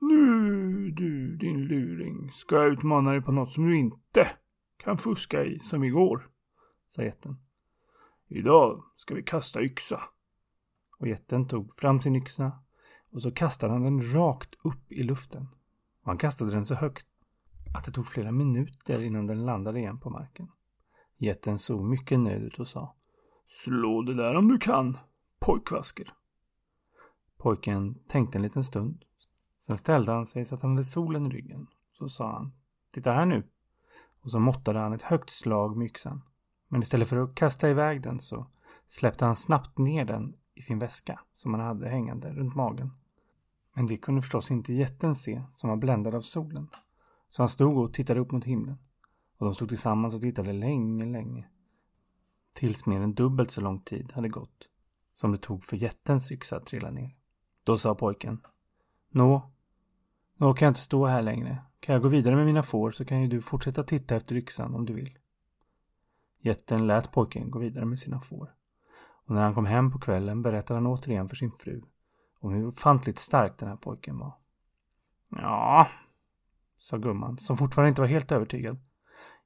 Nu 0.00 0.90
du, 0.90 1.36
din 1.36 1.64
luring, 1.64 2.32
ska 2.32 2.56
jag 2.56 2.72
utmana 2.72 3.10
dig 3.10 3.22
på 3.22 3.32
något 3.32 3.50
som 3.50 3.66
du 3.66 3.76
inte 3.78 4.28
kan 4.76 4.98
fuska 4.98 5.44
i 5.44 5.58
som 5.58 5.84
igår, 5.84 6.28
sa 6.86 7.02
jätten. 7.02 7.36
Idag 8.28 8.82
ska 8.96 9.14
vi 9.14 9.22
kasta 9.22 9.62
yxa. 9.62 10.00
Och 10.98 11.08
jätten 11.08 11.48
tog 11.48 11.74
fram 11.74 12.00
sin 12.00 12.16
yxa 12.16 12.52
och 13.12 13.22
så 13.22 13.30
kastade 13.30 13.72
han 13.72 13.86
den 13.86 14.12
rakt 14.12 14.54
upp 14.64 14.92
i 14.92 15.02
luften. 15.02 15.48
Och 16.02 16.06
han 16.06 16.18
kastade 16.18 16.50
den 16.50 16.64
så 16.64 16.74
högt 16.74 17.06
att 17.74 17.84
det 17.84 17.90
tog 17.90 18.06
flera 18.06 18.32
minuter 18.32 19.00
innan 19.00 19.26
den 19.26 19.44
landade 19.44 19.78
igen 19.78 20.00
på 20.00 20.10
marken. 20.10 20.48
Jätten 21.16 21.58
såg 21.58 21.84
mycket 21.84 22.20
nöjd 22.20 22.42
ut 22.42 22.58
och 22.58 22.68
sa 22.68 22.94
Slå 23.46 24.02
det 24.02 24.14
där 24.14 24.36
om 24.36 24.48
du 24.48 24.58
kan, 24.58 24.98
pojkvasker. 25.38 26.12
Pojken 27.36 27.94
tänkte 28.08 28.38
en 28.38 28.42
liten 28.42 28.64
stund. 28.64 29.04
Sen 29.58 29.76
ställde 29.76 30.12
han 30.12 30.26
sig 30.26 30.44
så 30.44 30.54
att 30.54 30.62
han 30.62 30.70
hade 30.70 30.84
solen 30.84 31.26
i 31.26 31.30
ryggen. 31.30 31.66
Så 31.92 32.08
sa 32.08 32.32
han 32.32 32.52
Titta 32.92 33.12
här 33.12 33.26
nu. 33.26 33.42
Och 34.20 34.30
så 34.30 34.40
måttade 34.40 34.78
han 34.78 34.92
ett 34.92 35.02
högt 35.02 35.30
slag 35.30 35.76
med 35.76 35.84
yxan. 35.84 36.22
Men 36.68 36.82
istället 36.82 37.08
för 37.08 37.16
att 37.16 37.34
kasta 37.34 37.70
iväg 37.70 38.02
den 38.02 38.20
så 38.20 38.46
släppte 38.88 39.24
han 39.24 39.36
snabbt 39.36 39.78
ner 39.78 40.04
den 40.04 40.34
i 40.58 40.62
sin 40.62 40.78
väska 40.78 41.20
som 41.34 41.54
han 41.54 41.62
hade 41.62 41.88
hängande 41.88 42.32
runt 42.32 42.54
magen. 42.54 42.90
Men 43.74 43.86
det 43.86 43.96
kunde 43.96 44.22
förstås 44.22 44.50
inte 44.50 44.72
jätten 44.72 45.14
se 45.14 45.42
som 45.54 45.70
var 45.70 45.76
bländad 45.76 46.14
av 46.14 46.20
solen. 46.20 46.68
Så 47.28 47.42
han 47.42 47.48
stod 47.48 47.78
och 47.78 47.92
tittade 47.92 48.20
upp 48.20 48.30
mot 48.30 48.44
himlen. 48.44 48.78
Och 49.36 49.46
de 49.46 49.54
stod 49.54 49.68
tillsammans 49.68 50.14
och 50.14 50.20
tittade 50.20 50.52
länge, 50.52 51.04
länge. 51.04 51.48
Tills 52.52 52.86
mer 52.86 53.00
än 53.00 53.14
dubbelt 53.14 53.50
så 53.50 53.60
lång 53.60 53.80
tid 53.80 54.12
hade 54.14 54.28
gått 54.28 54.68
som 55.14 55.32
det 55.32 55.38
tog 55.38 55.64
för 55.64 55.76
jättens 55.76 56.32
yxa 56.32 56.56
att 56.56 56.66
trilla 56.66 56.90
ner. 56.90 57.16
Då 57.64 57.78
sa 57.78 57.94
pojken 57.94 58.40
Nå? 59.10 59.50
Nå 60.36 60.54
kan 60.54 60.66
jag 60.66 60.70
inte 60.70 60.80
stå 60.80 61.06
här 61.06 61.22
längre. 61.22 61.58
Kan 61.80 61.92
jag 61.92 62.02
gå 62.02 62.08
vidare 62.08 62.36
med 62.36 62.46
mina 62.46 62.62
får 62.62 62.90
så 62.90 63.04
kan 63.04 63.22
ju 63.22 63.28
du 63.28 63.40
fortsätta 63.40 63.84
titta 63.84 64.16
efter 64.16 64.36
yxan 64.36 64.74
om 64.74 64.86
du 64.86 64.92
vill. 64.92 65.18
Jätten 66.40 66.86
lät 66.86 67.12
pojken 67.12 67.50
gå 67.50 67.58
vidare 67.58 67.84
med 67.84 67.98
sina 67.98 68.20
får. 68.20 68.57
Och 69.28 69.34
när 69.34 69.42
han 69.42 69.54
kom 69.54 69.66
hem 69.66 69.92
på 69.92 69.98
kvällen 69.98 70.42
berättade 70.42 70.80
han 70.80 70.86
återigen 70.86 71.28
för 71.28 71.36
sin 71.36 71.50
fru 71.50 71.82
om 72.40 72.52
hur 72.52 72.66
ofantligt 72.66 73.18
stark 73.18 73.58
den 73.58 73.68
här 73.68 73.76
pojken 73.76 74.18
var. 74.18 74.32
Ja, 75.30 75.88
sa 76.78 76.96
gumman, 76.96 77.38
som 77.38 77.56
fortfarande 77.56 77.88
inte 77.88 78.00
var 78.00 78.08
helt 78.08 78.32
övertygad. 78.32 78.78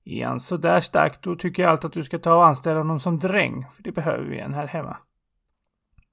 Är 0.05 0.27
han 0.27 0.41
så 0.41 0.57
där 0.57 0.81
stark 0.81 1.23
då 1.23 1.37
tycker 1.37 1.63
jag 1.63 1.71
allt 1.71 1.85
att 1.85 1.93
du 1.93 2.05
ska 2.05 2.19
ta 2.19 2.35
och 2.35 2.47
anställa 2.47 2.79
honom 2.79 3.01
som 3.01 3.19
dräng, 3.19 3.67
för 3.71 3.83
det 3.83 3.93
behöver 3.93 4.25
vi 4.25 4.39
en 4.39 4.55
här 4.55 4.67
hemma. 4.67 4.97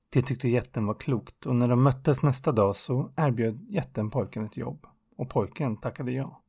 Det 0.09 0.21
tyckte 0.21 0.49
jätten 0.49 0.85
var 0.85 0.93
klokt 0.93 1.45
och 1.45 1.55
när 1.55 1.67
de 1.67 1.83
möttes 1.83 2.21
nästa 2.21 2.51
dag 2.51 2.75
så 2.75 3.13
erbjöd 3.17 3.65
jätten 3.69 4.09
pojken 4.09 4.45
ett 4.45 4.57
jobb 4.57 4.87
och 5.17 5.29
pojken 5.29 5.77
tackade 5.77 6.11
ja. 6.11 6.41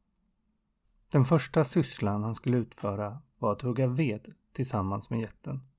Den 1.13 1.25
första 1.25 1.65
sysslan 1.65 2.23
han 2.23 2.35
skulle 2.35 2.57
utföra 2.57 3.23
var 3.39 3.53
att 3.53 3.63
hugga 3.63 3.87
ved 3.87 4.29
tillsammans 4.53 5.11
med 5.11 5.21
jätten. 5.21 5.70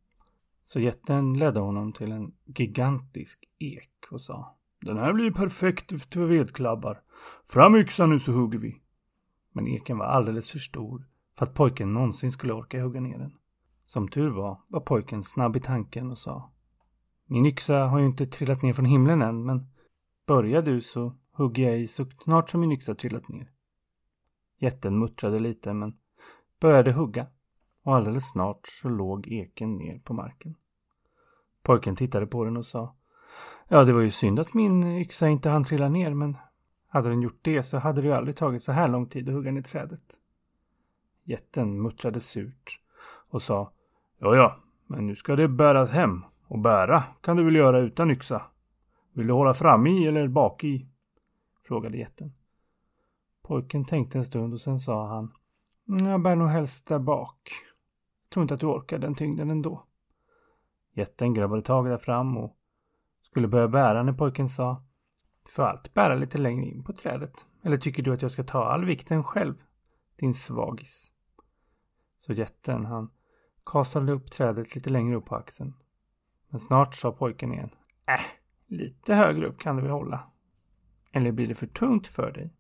Så 0.74 0.80
jätten 0.80 1.34
ledde 1.34 1.60
honom 1.60 1.94
till 1.94 2.12
en 2.12 2.34
gigantisk 2.46 3.50
ek 3.60 3.92
och 4.12 4.22
sa 4.22 4.58
Den 4.82 4.98
här 4.98 5.14
blir 5.14 5.32
perfekt 5.32 6.14
för 6.14 6.26
vedklabbar. 6.26 7.02
Fram 7.46 7.76
yxan 7.76 8.10
nu 8.10 8.20
så 8.20 8.32
hugger 8.32 8.60
vi. 8.60 8.82
Men 9.52 9.68
eken 9.68 9.98
var 9.98 10.06
alldeles 10.06 10.52
för 10.52 10.60
stor 10.60 11.08
för 11.38 11.46
att 11.46 11.54
pojken 11.54 11.94
någonsin 11.94 12.32
skulle 12.32 12.54
orka 12.54 12.84
hugga 12.84 13.02
ner 13.02 13.18
den. 13.18 13.38
Som 13.84 14.08
tur 14.08 14.30
var 14.30 14.62
var 14.68 14.80
pojken 14.80 15.24
snabb 15.24 15.56
i 15.56 15.60
tanken 15.60 16.12
och 16.12 16.18
sa 16.18 16.52
Min 17.26 17.46
yxa 17.46 17.78
har 17.78 18.00
ju 18.00 18.06
inte 18.06 18.26
trillat 18.26 18.62
ner 18.62 18.74
från 18.74 18.86
himlen 18.86 19.22
än 19.22 19.46
men 19.46 19.68
börjar 20.28 20.62
du 20.62 20.82
så 20.82 21.16
hugger 21.32 21.70
jag 21.70 21.80
i 21.80 21.88
så 21.88 22.06
snart 22.06 22.50
som 22.50 22.62
min 22.62 22.72
yxa 22.72 22.96
trillat 22.96 23.30
ner. 23.30 23.52
Jätten 24.60 25.00
muttrade 25.00 25.40
lite 25.40 25.74
men 25.74 25.98
började 26.60 26.92
hugga 26.92 27.28
och 27.84 27.96
alldeles 27.96 28.30
snart 28.30 28.68
så 28.68 28.90
låg 28.90 29.28
eken 29.28 29.78
ner 29.78 30.00
på 30.00 30.14
marken. 30.14 30.56
Pojken 31.64 31.96
tittade 31.96 32.28
på 32.28 32.44
den 32.44 32.58
och 32.58 32.66
sa 32.66 32.96
Ja, 33.68 33.84
det 33.84 33.94
var 33.94 34.02
ju 34.02 34.12
synd 34.12 34.40
att 34.40 34.54
min 34.54 34.84
yxa 34.84 35.28
inte 35.28 35.50
hann 35.50 35.64
trilla 35.64 35.90
ner 35.90 36.14
men 36.14 36.38
hade 36.88 37.10
den 37.10 37.22
gjort 37.22 37.40
det 37.42 37.64
så 37.64 37.78
hade 37.78 38.02
det 38.02 38.08
ju 38.08 38.14
aldrig 38.14 38.36
tagit 38.36 38.64
så 38.64 38.72
här 38.72 38.88
lång 38.88 39.06
tid 39.06 39.30
att 39.30 39.36
hugga 39.36 39.52
ner 39.52 39.62
trädet. 39.62 40.02
Jätten 41.24 41.82
muttrade 41.82 42.20
surt 42.20 42.80
och 43.30 43.42
sa 43.42 43.72
Ja, 44.20 44.36
ja, 44.36 44.56
men 44.88 45.08
nu 45.08 45.16
ska 45.16 45.36
det 45.36 45.48
bäras 45.48 45.92
hem 45.92 46.26
och 46.48 46.60
bära 46.60 47.04
kan 47.22 47.38
du 47.38 47.44
väl 47.44 47.56
göra 47.56 47.80
utan 47.80 48.12
yxa. 48.12 48.42
Vill 49.14 49.28
du 49.28 49.34
hålla 49.34 49.54
fram 49.54 49.88
i 49.88 50.08
eller 50.08 50.28
bak 50.28 50.64
i? 50.64 50.88
frågade 51.68 51.98
jätten. 51.98 52.34
Pojken 53.42 53.86
tänkte 53.86 54.18
en 54.18 54.26
stund 54.26 54.54
och 54.54 54.62
sen 54.62 54.80
sa 54.80 55.08
han 55.08 55.32
Jag 56.10 56.22
bär 56.22 56.36
nog 56.36 56.48
helst 56.48 56.88
där 56.88 57.00
bak. 57.00 57.52
Tror 58.34 58.42
inte 58.42 58.54
att 58.54 58.60
du 58.60 58.68
orkar 58.68 59.00
den 59.00 59.16
tyngden 59.16 59.50
ändå. 59.50 59.86
Jätten 61.02 61.34
grabbade 61.34 61.62
tag 61.62 61.86
där 61.86 61.98
fram 61.98 62.38
och 62.38 62.58
skulle 63.22 63.48
börja 63.48 63.68
bära 63.68 64.04
när 64.04 64.14
pojken 64.14 64.50
sa 64.50 64.84
Du 65.46 65.52
får 65.52 65.64
alltid 65.64 65.94
bära 65.94 66.16
lite 66.16 66.38
längre 66.38 66.66
in 66.66 66.84
på 66.84 66.94
trädet. 66.94 67.46
Eller 67.66 67.78
tycker 67.78 68.04
du 68.04 68.14
att 68.14 68.22
jag 68.22 68.32
ska 68.32 68.44
ta 68.44 68.64
all 68.64 68.86
vikten 68.86 69.24
själv? 69.24 69.56
Din 70.16 70.34
svagis. 70.34 71.12
Så 72.20 72.34
jätten, 72.34 72.86
han 72.86 73.10
kastade 73.66 74.12
upp 74.12 74.32
trädet 74.32 74.76
lite 74.76 74.90
längre 74.90 75.16
upp 75.16 75.26
på 75.26 75.36
axeln. 75.36 75.74
Men 76.50 76.60
snart 76.60 76.96
sa 76.96 77.12
pojken 77.12 77.54
igen. 77.54 77.70
Äh, 78.06 78.22
lite 78.68 79.16
högre 79.16 79.48
upp 79.48 79.60
kan 79.60 79.76
du 79.76 79.82
väl 79.82 79.92
hålla. 79.92 80.32
Eller 81.12 81.32
blir 81.32 81.48
det 81.48 81.56
för 81.56 81.68
tungt 81.68 82.08
för 82.08 82.32
dig? 82.32 82.54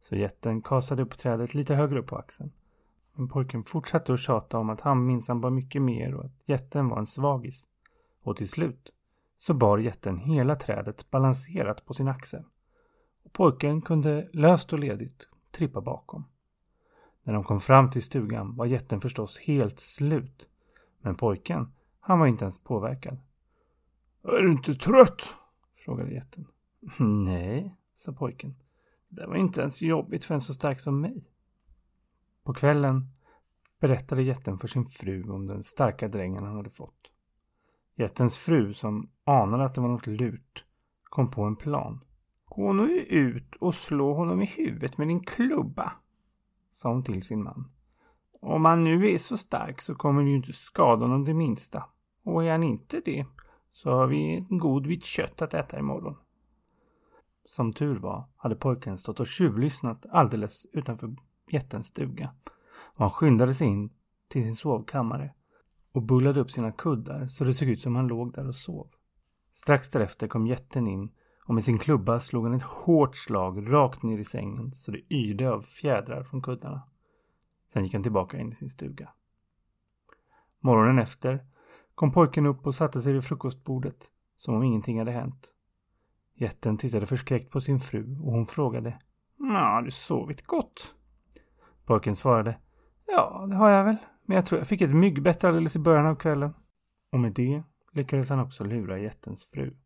Så 0.00 0.16
jätten 0.16 0.62
kastade 0.62 1.02
upp 1.02 1.18
trädet 1.18 1.54
lite 1.54 1.74
högre 1.74 1.98
upp 1.98 2.06
på 2.06 2.16
axeln. 2.16 2.52
Men 3.14 3.28
pojken 3.28 3.64
fortsatte 3.64 4.14
att 4.14 4.20
tjata 4.20 4.58
om 4.58 4.70
att 4.70 4.80
han 4.80 5.06
minsann 5.06 5.40
var 5.40 5.50
mycket 5.50 5.82
mer 5.82 6.14
och 6.14 6.24
att 6.24 6.48
jätten 6.48 6.88
var 6.88 6.98
en 6.98 7.06
svagis. 7.06 7.68
Och 8.22 8.36
till 8.36 8.48
slut 8.48 8.92
så 9.36 9.54
bar 9.54 9.78
jätten 9.78 10.18
hela 10.18 10.56
trädet 10.56 11.10
balanserat 11.10 11.86
på 11.86 11.94
sin 11.94 12.08
axel. 12.08 12.44
Och 13.24 13.32
pojken 13.32 13.82
kunde 13.82 14.28
löst 14.32 14.72
och 14.72 14.78
ledigt 14.78 15.28
trippa 15.50 15.80
bakom. 15.80 16.24
När 17.22 17.34
de 17.34 17.44
kom 17.44 17.60
fram 17.60 17.90
till 17.90 18.02
stugan 18.02 18.56
var 18.56 18.66
jätten 18.66 19.00
förstås 19.00 19.38
helt 19.38 19.80
slut. 19.80 20.46
Men 21.00 21.14
pojken, 21.14 21.72
han 22.00 22.18
var 22.18 22.26
inte 22.26 22.44
ens 22.44 22.58
påverkad. 22.58 23.18
Är 24.22 24.42
du 24.42 24.52
inte 24.52 24.74
trött? 24.74 25.22
frågade 25.74 26.14
jätten. 26.14 26.46
Nej, 27.24 27.76
sa 27.94 28.12
pojken. 28.12 28.54
Det 29.08 29.26
var 29.26 29.36
inte 29.36 29.60
ens 29.60 29.82
jobbigt 29.82 30.24
för 30.24 30.34
en 30.34 30.40
så 30.40 30.54
stark 30.54 30.80
som 30.80 31.00
mig. 31.00 31.24
På 32.44 32.54
kvällen 32.54 33.08
berättade 33.80 34.22
jätten 34.22 34.58
för 34.58 34.68
sin 34.68 34.84
fru 34.84 35.30
om 35.30 35.46
den 35.46 35.64
starka 35.64 36.08
drängen 36.08 36.44
han 36.44 36.56
hade 36.56 36.70
fått. 36.70 37.11
Jättens 37.94 38.36
fru, 38.36 38.74
som 38.74 39.10
anade 39.24 39.64
att 39.64 39.74
det 39.74 39.80
var 39.80 39.88
något 39.88 40.06
lurt, 40.06 40.64
kom 41.02 41.30
på 41.30 41.42
en 41.42 41.56
plan. 41.56 42.04
Gå 42.44 42.72
nu 42.72 42.98
ut 42.98 43.56
och 43.56 43.74
slå 43.74 44.14
honom 44.14 44.42
i 44.42 44.46
huvudet 44.46 44.98
med 44.98 45.08
din 45.08 45.24
klubba, 45.24 45.92
sa 46.70 46.88
hon 46.88 47.04
till 47.04 47.22
sin 47.22 47.42
man. 47.42 47.70
Om 48.40 48.64
han 48.64 48.84
nu 48.84 49.10
är 49.10 49.18
så 49.18 49.36
stark 49.36 49.82
så 49.82 49.94
kommer 49.94 50.22
du 50.22 50.28
ju 50.28 50.36
inte 50.36 50.52
skada 50.52 51.04
honom 51.04 51.24
det 51.24 51.34
minsta. 51.34 51.84
Och 52.24 52.44
är 52.44 52.50
han 52.50 52.62
inte 52.62 53.02
det 53.04 53.26
så 53.72 53.90
har 53.90 54.06
vi 54.06 54.46
en 54.50 54.58
god 54.58 54.86
bit 54.86 55.04
kött 55.04 55.42
att 55.42 55.54
äta 55.54 55.78
imorgon. 55.78 56.16
Som 57.44 57.72
tur 57.72 57.96
var 57.96 58.24
hade 58.36 58.56
pojken 58.56 58.98
stått 58.98 59.20
och 59.20 59.26
tjuvlyssnat 59.26 60.06
alldeles 60.10 60.66
utanför 60.72 61.16
jättens 61.50 61.86
stuga 61.86 62.34
och 62.72 63.00
han 63.00 63.10
skyndade 63.10 63.54
sig 63.54 63.66
in 63.66 63.90
till 64.28 64.42
sin 64.42 64.54
sovkammare 64.54 65.34
och 65.92 66.02
bullade 66.02 66.40
upp 66.40 66.50
sina 66.50 66.72
kuddar 66.72 67.26
så 67.26 67.44
det 67.44 67.54
såg 67.54 67.68
ut 67.68 67.80
som 67.80 67.96
han 67.96 68.06
låg 68.06 68.32
där 68.32 68.48
och 68.48 68.54
sov. 68.54 68.90
Strax 69.52 69.90
därefter 69.90 70.28
kom 70.28 70.46
jätten 70.46 70.86
in 70.86 71.10
och 71.44 71.54
med 71.54 71.64
sin 71.64 71.78
klubba 71.78 72.20
slog 72.20 72.44
han 72.44 72.54
ett 72.54 72.62
hårt 72.62 73.16
slag 73.16 73.72
rakt 73.72 74.02
ner 74.02 74.18
i 74.18 74.24
sängen 74.24 74.74
så 74.74 74.90
det 74.90 75.14
yrde 75.14 75.50
av 75.50 75.62
fjädrar 75.62 76.24
från 76.24 76.42
kuddarna. 76.42 76.82
Sen 77.72 77.84
gick 77.84 77.92
han 77.94 78.02
tillbaka 78.02 78.38
in 78.38 78.52
i 78.52 78.54
sin 78.54 78.70
stuga. 78.70 79.08
Morgonen 80.60 80.98
efter 80.98 81.46
kom 81.94 82.12
pojken 82.12 82.46
upp 82.46 82.66
och 82.66 82.74
satte 82.74 83.00
sig 83.00 83.12
vid 83.12 83.24
frukostbordet 83.24 84.10
som 84.36 84.54
om 84.54 84.62
ingenting 84.62 84.98
hade 84.98 85.12
hänt. 85.12 85.54
Jätten 86.34 86.76
tittade 86.76 87.06
förskräckt 87.06 87.50
på 87.50 87.60
sin 87.60 87.80
fru 87.80 88.18
och 88.18 88.32
hon 88.32 88.46
frågade 88.46 88.98
Ja, 89.38 89.74
har 89.74 89.82
du 89.82 89.90
sovit 89.90 90.46
gott? 90.46 90.94
Pojken 91.84 92.16
svarade 92.16 92.58
Ja, 93.06 93.46
det 93.48 93.54
har 93.54 93.70
jag 93.70 93.84
väl. 93.84 93.96
Men 94.26 94.34
jag 94.34 94.46
tror 94.46 94.60
jag 94.60 94.68
fick 94.68 94.80
ett 94.80 94.94
myggbett 94.94 95.44
alldeles 95.44 95.76
i 95.76 95.78
början 95.78 96.06
av 96.06 96.14
kvällen. 96.14 96.54
Och 97.12 97.20
med 97.20 97.32
det 97.32 97.62
lyckades 97.92 98.30
han 98.30 98.40
också 98.40 98.64
lura 98.64 98.98
jättens 98.98 99.44
fru. 99.44 99.76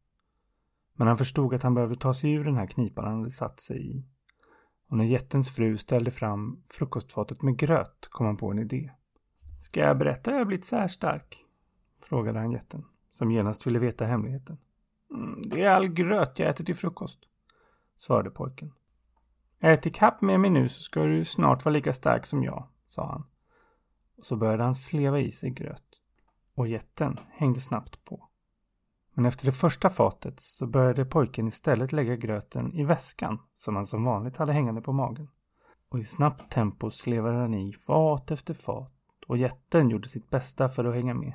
Men 0.95 1.09
han 1.09 1.17
förstod 1.17 1.55
att 1.55 1.63
han 1.63 1.75
behövde 1.75 1.97
ta 1.97 2.15
sig 2.15 2.33
ur 2.33 2.45
den 2.45 2.57
här 2.57 2.67
knipan 2.67 3.05
han 3.05 3.17
hade 3.17 3.31
satt 3.31 3.61
sig 3.61 3.97
i. 3.97 4.07
Och 4.89 4.97
när 4.97 5.05
jättens 5.05 5.51
fru 5.51 5.77
ställde 5.77 6.11
fram 6.11 6.61
frukostfatet 6.65 7.43
med 7.43 7.57
gröt 7.57 8.09
kom 8.11 8.27
han 8.27 8.37
på 8.37 8.51
en 8.51 8.59
idé. 8.59 8.91
Ska 9.61 9.81
jag 9.81 9.99
berätta 9.99 10.31
hur 10.31 10.39
jag 10.39 10.47
blivit 10.47 10.65
så 10.65 10.77
här 10.77 10.89
stark? 10.89 11.45
Frågade 12.03 12.39
han 12.39 12.51
jätten, 12.51 12.85
som 13.11 13.31
genast 13.31 13.67
ville 13.67 13.79
veta 13.79 14.05
hemligheten. 14.05 14.59
Mm, 15.11 15.43
det 15.49 15.63
är 15.63 15.71
all 15.71 15.89
gröt 15.89 16.39
jag 16.39 16.49
äter 16.49 16.65
till 16.65 16.77
frukost, 16.77 17.19
svarade 17.97 18.31
pojken. 18.31 18.73
Ät 19.61 19.87
ikapp 19.87 20.21
med 20.21 20.41
mig 20.41 20.51
nu 20.51 20.69
så 20.69 20.81
ska 20.81 21.03
du 21.03 21.25
snart 21.25 21.65
vara 21.65 21.73
lika 21.73 21.93
stark 21.93 22.27
som 22.27 22.43
jag, 22.43 22.69
sa 22.87 23.07
han. 23.07 23.25
Och 24.17 24.25
så 24.25 24.37
började 24.37 24.63
han 24.63 24.75
sleva 24.75 25.21
i 25.21 25.31
sig 25.31 25.51
gröt. 25.51 26.03
Och 26.55 26.69
jätten 26.69 27.17
hängde 27.31 27.61
snabbt 27.61 28.05
på. 28.05 28.29
Men 29.15 29.25
efter 29.25 29.47
det 29.47 29.53
första 29.53 29.91
fatet 29.91 30.41
så 30.41 30.67
började 30.67 31.05
pojken 31.05 31.49
istället 31.49 31.93
lägga 31.93 32.17
gröten 32.17 32.73
i 32.73 32.85
väskan 32.85 33.39
som 33.57 33.77
han 33.77 33.87
som 33.87 34.05
vanligt 34.05 34.37
hade 34.37 34.53
hängande 34.53 34.81
på 34.81 34.93
magen. 34.93 35.29
Och 35.89 35.99
i 35.99 36.05
snabbt 36.05 36.53
tempo 36.53 36.91
slevade 36.91 37.37
han 37.37 37.55
i 37.55 37.73
fat 37.73 38.31
efter 38.31 38.55
fat 38.55 38.93
och 39.27 39.39
jätten 39.39 39.91
gjorde 39.91 40.09
sitt 40.09 40.31
bästa 40.31 40.69
för 40.69 40.85
att 40.85 40.95
hänga 40.95 41.15
med. 41.15 41.33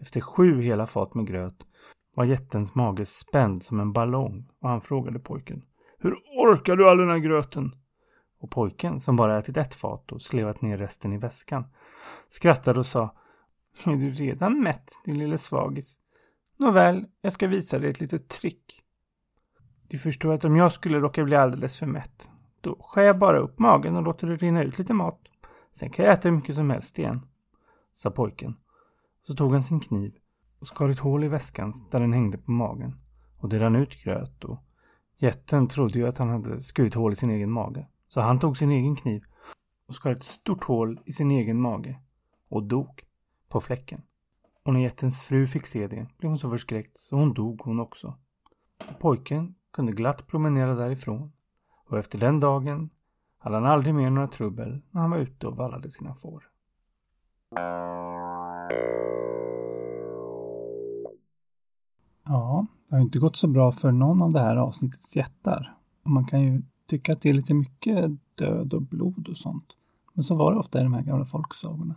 Efter 0.00 0.20
sju 0.20 0.60
hela 0.62 0.86
fat 0.86 1.14
med 1.14 1.26
gröt 1.26 1.66
var 2.14 2.24
jättens 2.24 2.74
mage 2.74 3.06
spänd 3.06 3.62
som 3.62 3.80
en 3.80 3.92
ballong 3.92 4.48
och 4.60 4.68
han 4.68 4.80
frågade 4.80 5.18
pojken 5.18 5.64
Hur 5.98 6.14
orkar 6.14 6.76
du 6.76 6.90
all 6.90 6.98
den 6.98 7.10
här 7.10 7.18
gröten? 7.18 7.72
Och 8.42 8.50
pojken, 8.50 9.00
som 9.00 9.16
bara 9.16 9.38
ätit 9.38 9.56
ett 9.56 9.74
fat 9.74 10.12
och 10.12 10.22
slevat 10.22 10.62
ner 10.62 10.78
resten 10.78 11.12
i 11.12 11.18
väskan, 11.18 11.64
skrattade 12.28 12.78
och 12.78 12.86
sa 12.86 13.14
Är 13.86 13.96
du 13.96 14.10
redan 14.10 14.62
mätt, 14.62 14.92
din 15.04 15.18
lille 15.18 15.38
svagis? 15.38 15.98
Nåväl, 16.56 17.06
jag 17.20 17.32
ska 17.32 17.46
visa 17.46 17.78
dig 17.78 17.90
ett 17.90 18.00
litet 18.00 18.28
trick. 18.28 18.82
Du 19.88 19.98
förstår 19.98 20.34
att 20.34 20.44
om 20.44 20.56
jag 20.56 20.72
skulle 20.72 20.98
råka 20.98 21.24
bli 21.24 21.36
alldeles 21.36 21.78
för 21.78 21.86
mätt, 21.86 22.30
då 22.60 22.76
skär 22.80 23.02
jag 23.02 23.18
bara 23.18 23.38
upp 23.38 23.58
magen 23.58 23.96
och 23.96 24.02
låter 24.02 24.26
det 24.26 24.36
rinna 24.36 24.62
ut 24.62 24.78
lite 24.78 24.94
mat. 24.94 25.20
Sen 25.72 25.90
kan 25.90 26.04
jag 26.04 26.14
äta 26.14 26.28
hur 26.28 26.36
mycket 26.36 26.54
som 26.54 26.70
helst 26.70 26.98
igen, 26.98 27.26
sa 27.94 28.10
pojken. 28.10 28.56
Så 29.22 29.34
tog 29.34 29.52
han 29.52 29.62
sin 29.62 29.80
kniv 29.80 30.14
och 30.58 30.66
skar 30.66 30.88
ett 30.88 30.98
hål 30.98 31.24
i 31.24 31.28
väskan 31.28 31.72
där 31.90 32.00
den 32.00 32.12
hängde 32.12 32.38
på 32.38 32.50
magen 32.50 33.00
och 33.38 33.48
det 33.48 33.58
rann 33.58 33.76
ut 33.76 34.04
gröt 34.04 34.44
och 34.44 34.58
Jätten 35.16 35.68
trodde 35.68 35.98
ju 35.98 36.06
att 36.06 36.18
han 36.18 36.28
hade 36.28 36.62
skurit 36.62 36.94
hål 36.94 37.12
i 37.12 37.16
sin 37.16 37.30
egen 37.30 37.50
mage. 37.50 37.86
Så 38.14 38.20
han 38.20 38.38
tog 38.38 38.58
sin 38.58 38.70
egen 38.70 38.96
kniv 38.96 39.22
och 39.86 39.94
skar 39.94 40.10
ett 40.10 40.22
stort 40.22 40.64
hål 40.64 41.00
i 41.04 41.12
sin 41.12 41.30
egen 41.30 41.60
mage 41.60 42.00
och 42.48 42.62
dog 42.62 43.02
på 43.48 43.60
fläcken. 43.60 44.02
Och 44.62 44.72
när 44.72 44.80
jättens 44.80 45.24
fru 45.24 45.46
fick 45.46 45.66
se 45.66 45.86
det 45.86 46.06
blev 46.18 46.30
hon 46.30 46.38
så 46.38 46.50
förskräckt 46.50 46.96
så 46.96 47.16
hon 47.16 47.34
dog 47.34 47.60
hon 47.64 47.80
också. 47.80 48.14
Och 48.88 48.98
pojken 48.98 49.54
kunde 49.70 49.92
glatt 49.92 50.26
promenera 50.26 50.74
därifrån 50.74 51.32
och 51.88 51.98
efter 51.98 52.18
den 52.18 52.40
dagen 52.40 52.90
hade 53.38 53.56
han 53.56 53.66
aldrig 53.66 53.94
mer 53.94 54.10
några 54.10 54.28
trubbel 54.28 54.82
när 54.90 55.00
han 55.00 55.10
var 55.10 55.18
ute 55.18 55.46
och 55.46 55.56
vallade 55.56 55.90
sina 55.90 56.14
får. 56.14 56.48
Ja, 62.24 62.66
det 62.88 62.94
har 62.94 63.02
inte 63.02 63.18
gått 63.18 63.36
så 63.36 63.48
bra 63.48 63.72
för 63.72 63.92
någon 63.92 64.22
av 64.22 64.32
det 64.32 64.40
här 64.40 64.56
avsnittets 64.56 65.16
jättar. 65.16 65.76
Och 66.04 66.10
man 66.10 66.24
kan 66.24 66.40
ju 66.40 66.62
tycka 66.86 67.12
att 67.12 67.20
det 67.20 67.28
är 67.28 67.34
lite 67.34 67.54
mycket 67.54 68.10
död 68.34 68.74
och 68.74 68.82
blod 68.82 69.28
och 69.28 69.36
sånt. 69.36 69.76
Men 70.14 70.24
så 70.24 70.34
var 70.34 70.52
det 70.52 70.58
ofta 70.58 70.80
i 70.80 70.82
de 70.82 70.92
här 70.92 71.02
gamla 71.02 71.24
folksagorna. 71.24 71.94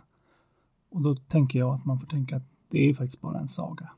Och 0.90 1.02
då 1.02 1.16
tänker 1.16 1.58
jag 1.58 1.74
att 1.74 1.84
man 1.84 1.98
får 1.98 2.06
tänka 2.06 2.36
att 2.36 2.46
det 2.68 2.88
är 2.88 2.94
faktiskt 2.94 3.20
bara 3.20 3.38
en 3.38 3.48
saga. 3.48 3.90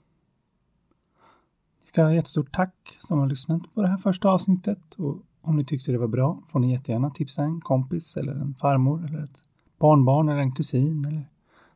Ni 1.81 1.87
ska 1.87 2.03
ha 2.03 2.14
jättestort 2.14 2.53
tack 2.53 2.96
som 3.01 3.18
har 3.18 3.27
lyssnat 3.27 3.74
på 3.74 3.83
det 3.83 3.88
här 3.88 3.96
första 3.96 4.29
avsnittet. 4.29 4.94
Och 4.94 5.22
om 5.40 5.57
ni 5.57 5.64
tyckte 5.64 5.92
det 5.92 5.98
var 5.98 6.09
bra 6.09 6.42
får 6.44 6.61
ni 6.61 6.72
jättegärna 6.72 7.11
tipsa 7.11 7.42
en 7.42 7.61
kompis 7.61 8.16
eller 8.16 8.33
en 8.33 8.55
farmor 8.55 9.07
eller 9.07 9.24
ett 9.24 9.40
barnbarn 9.79 10.29
eller 10.29 10.40
en 10.40 10.53
kusin 10.53 11.05
eller 11.05 11.29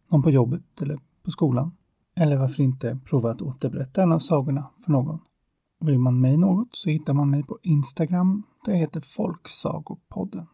någon 0.09 0.22
på 0.22 0.31
jobbet 0.31 0.83
eller 0.83 0.98
på 1.22 1.31
skolan. 1.31 1.72
Eller 2.14 2.37
varför 2.37 2.62
inte 2.62 2.98
prova 3.05 3.31
att 3.31 3.42
återberätta 3.42 4.03
en 4.03 4.12
av 4.12 4.18
sagorna 4.18 4.70
för 4.85 4.92
någon. 4.92 5.18
Vill 5.85 5.99
man 5.99 6.21
mig 6.21 6.37
något 6.37 6.77
så 6.77 6.90
hittar 6.90 7.12
man 7.12 7.31
mig 7.31 7.42
på 7.42 7.59
Instagram 7.62 8.42
där 8.64 8.73
jag 8.73 8.79
heter 8.79 9.01
Folksagopodden. 9.01 10.47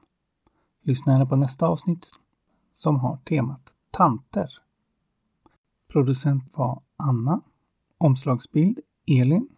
Lyssna 0.83 1.13
gärna 1.13 1.27
på 1.27 1.37
nästa 1.37 1.67
avsnitt 1.67 2.11
som 2.73 2.97
har 2.97 3.17
temat 3.17 3.73
tanter. 3.91 4.51
Producent 5.93 6.57
var 6.57 6.83
Anna. 6.97 7.41
Omslagsbild 7.99 8.81
Elin. 9.07 9.49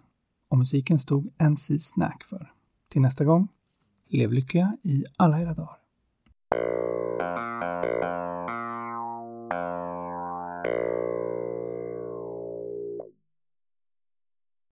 Och 0.49 0.59
musiken 0.59 0.99
stod 0.99 1.33
MC 1.39 1.79
Snack 1.79 2.25
för. 2.25 2.53
Till 2.89 3.03
nästa 3.03 3.25
gång, 3.25 3.49
lev 4.09 4.33
lyckliga 4.33 4.77
i 4.83 5.05
alla 5.17 5.41
era 5.41 5.55
dagar. 5.55 5.80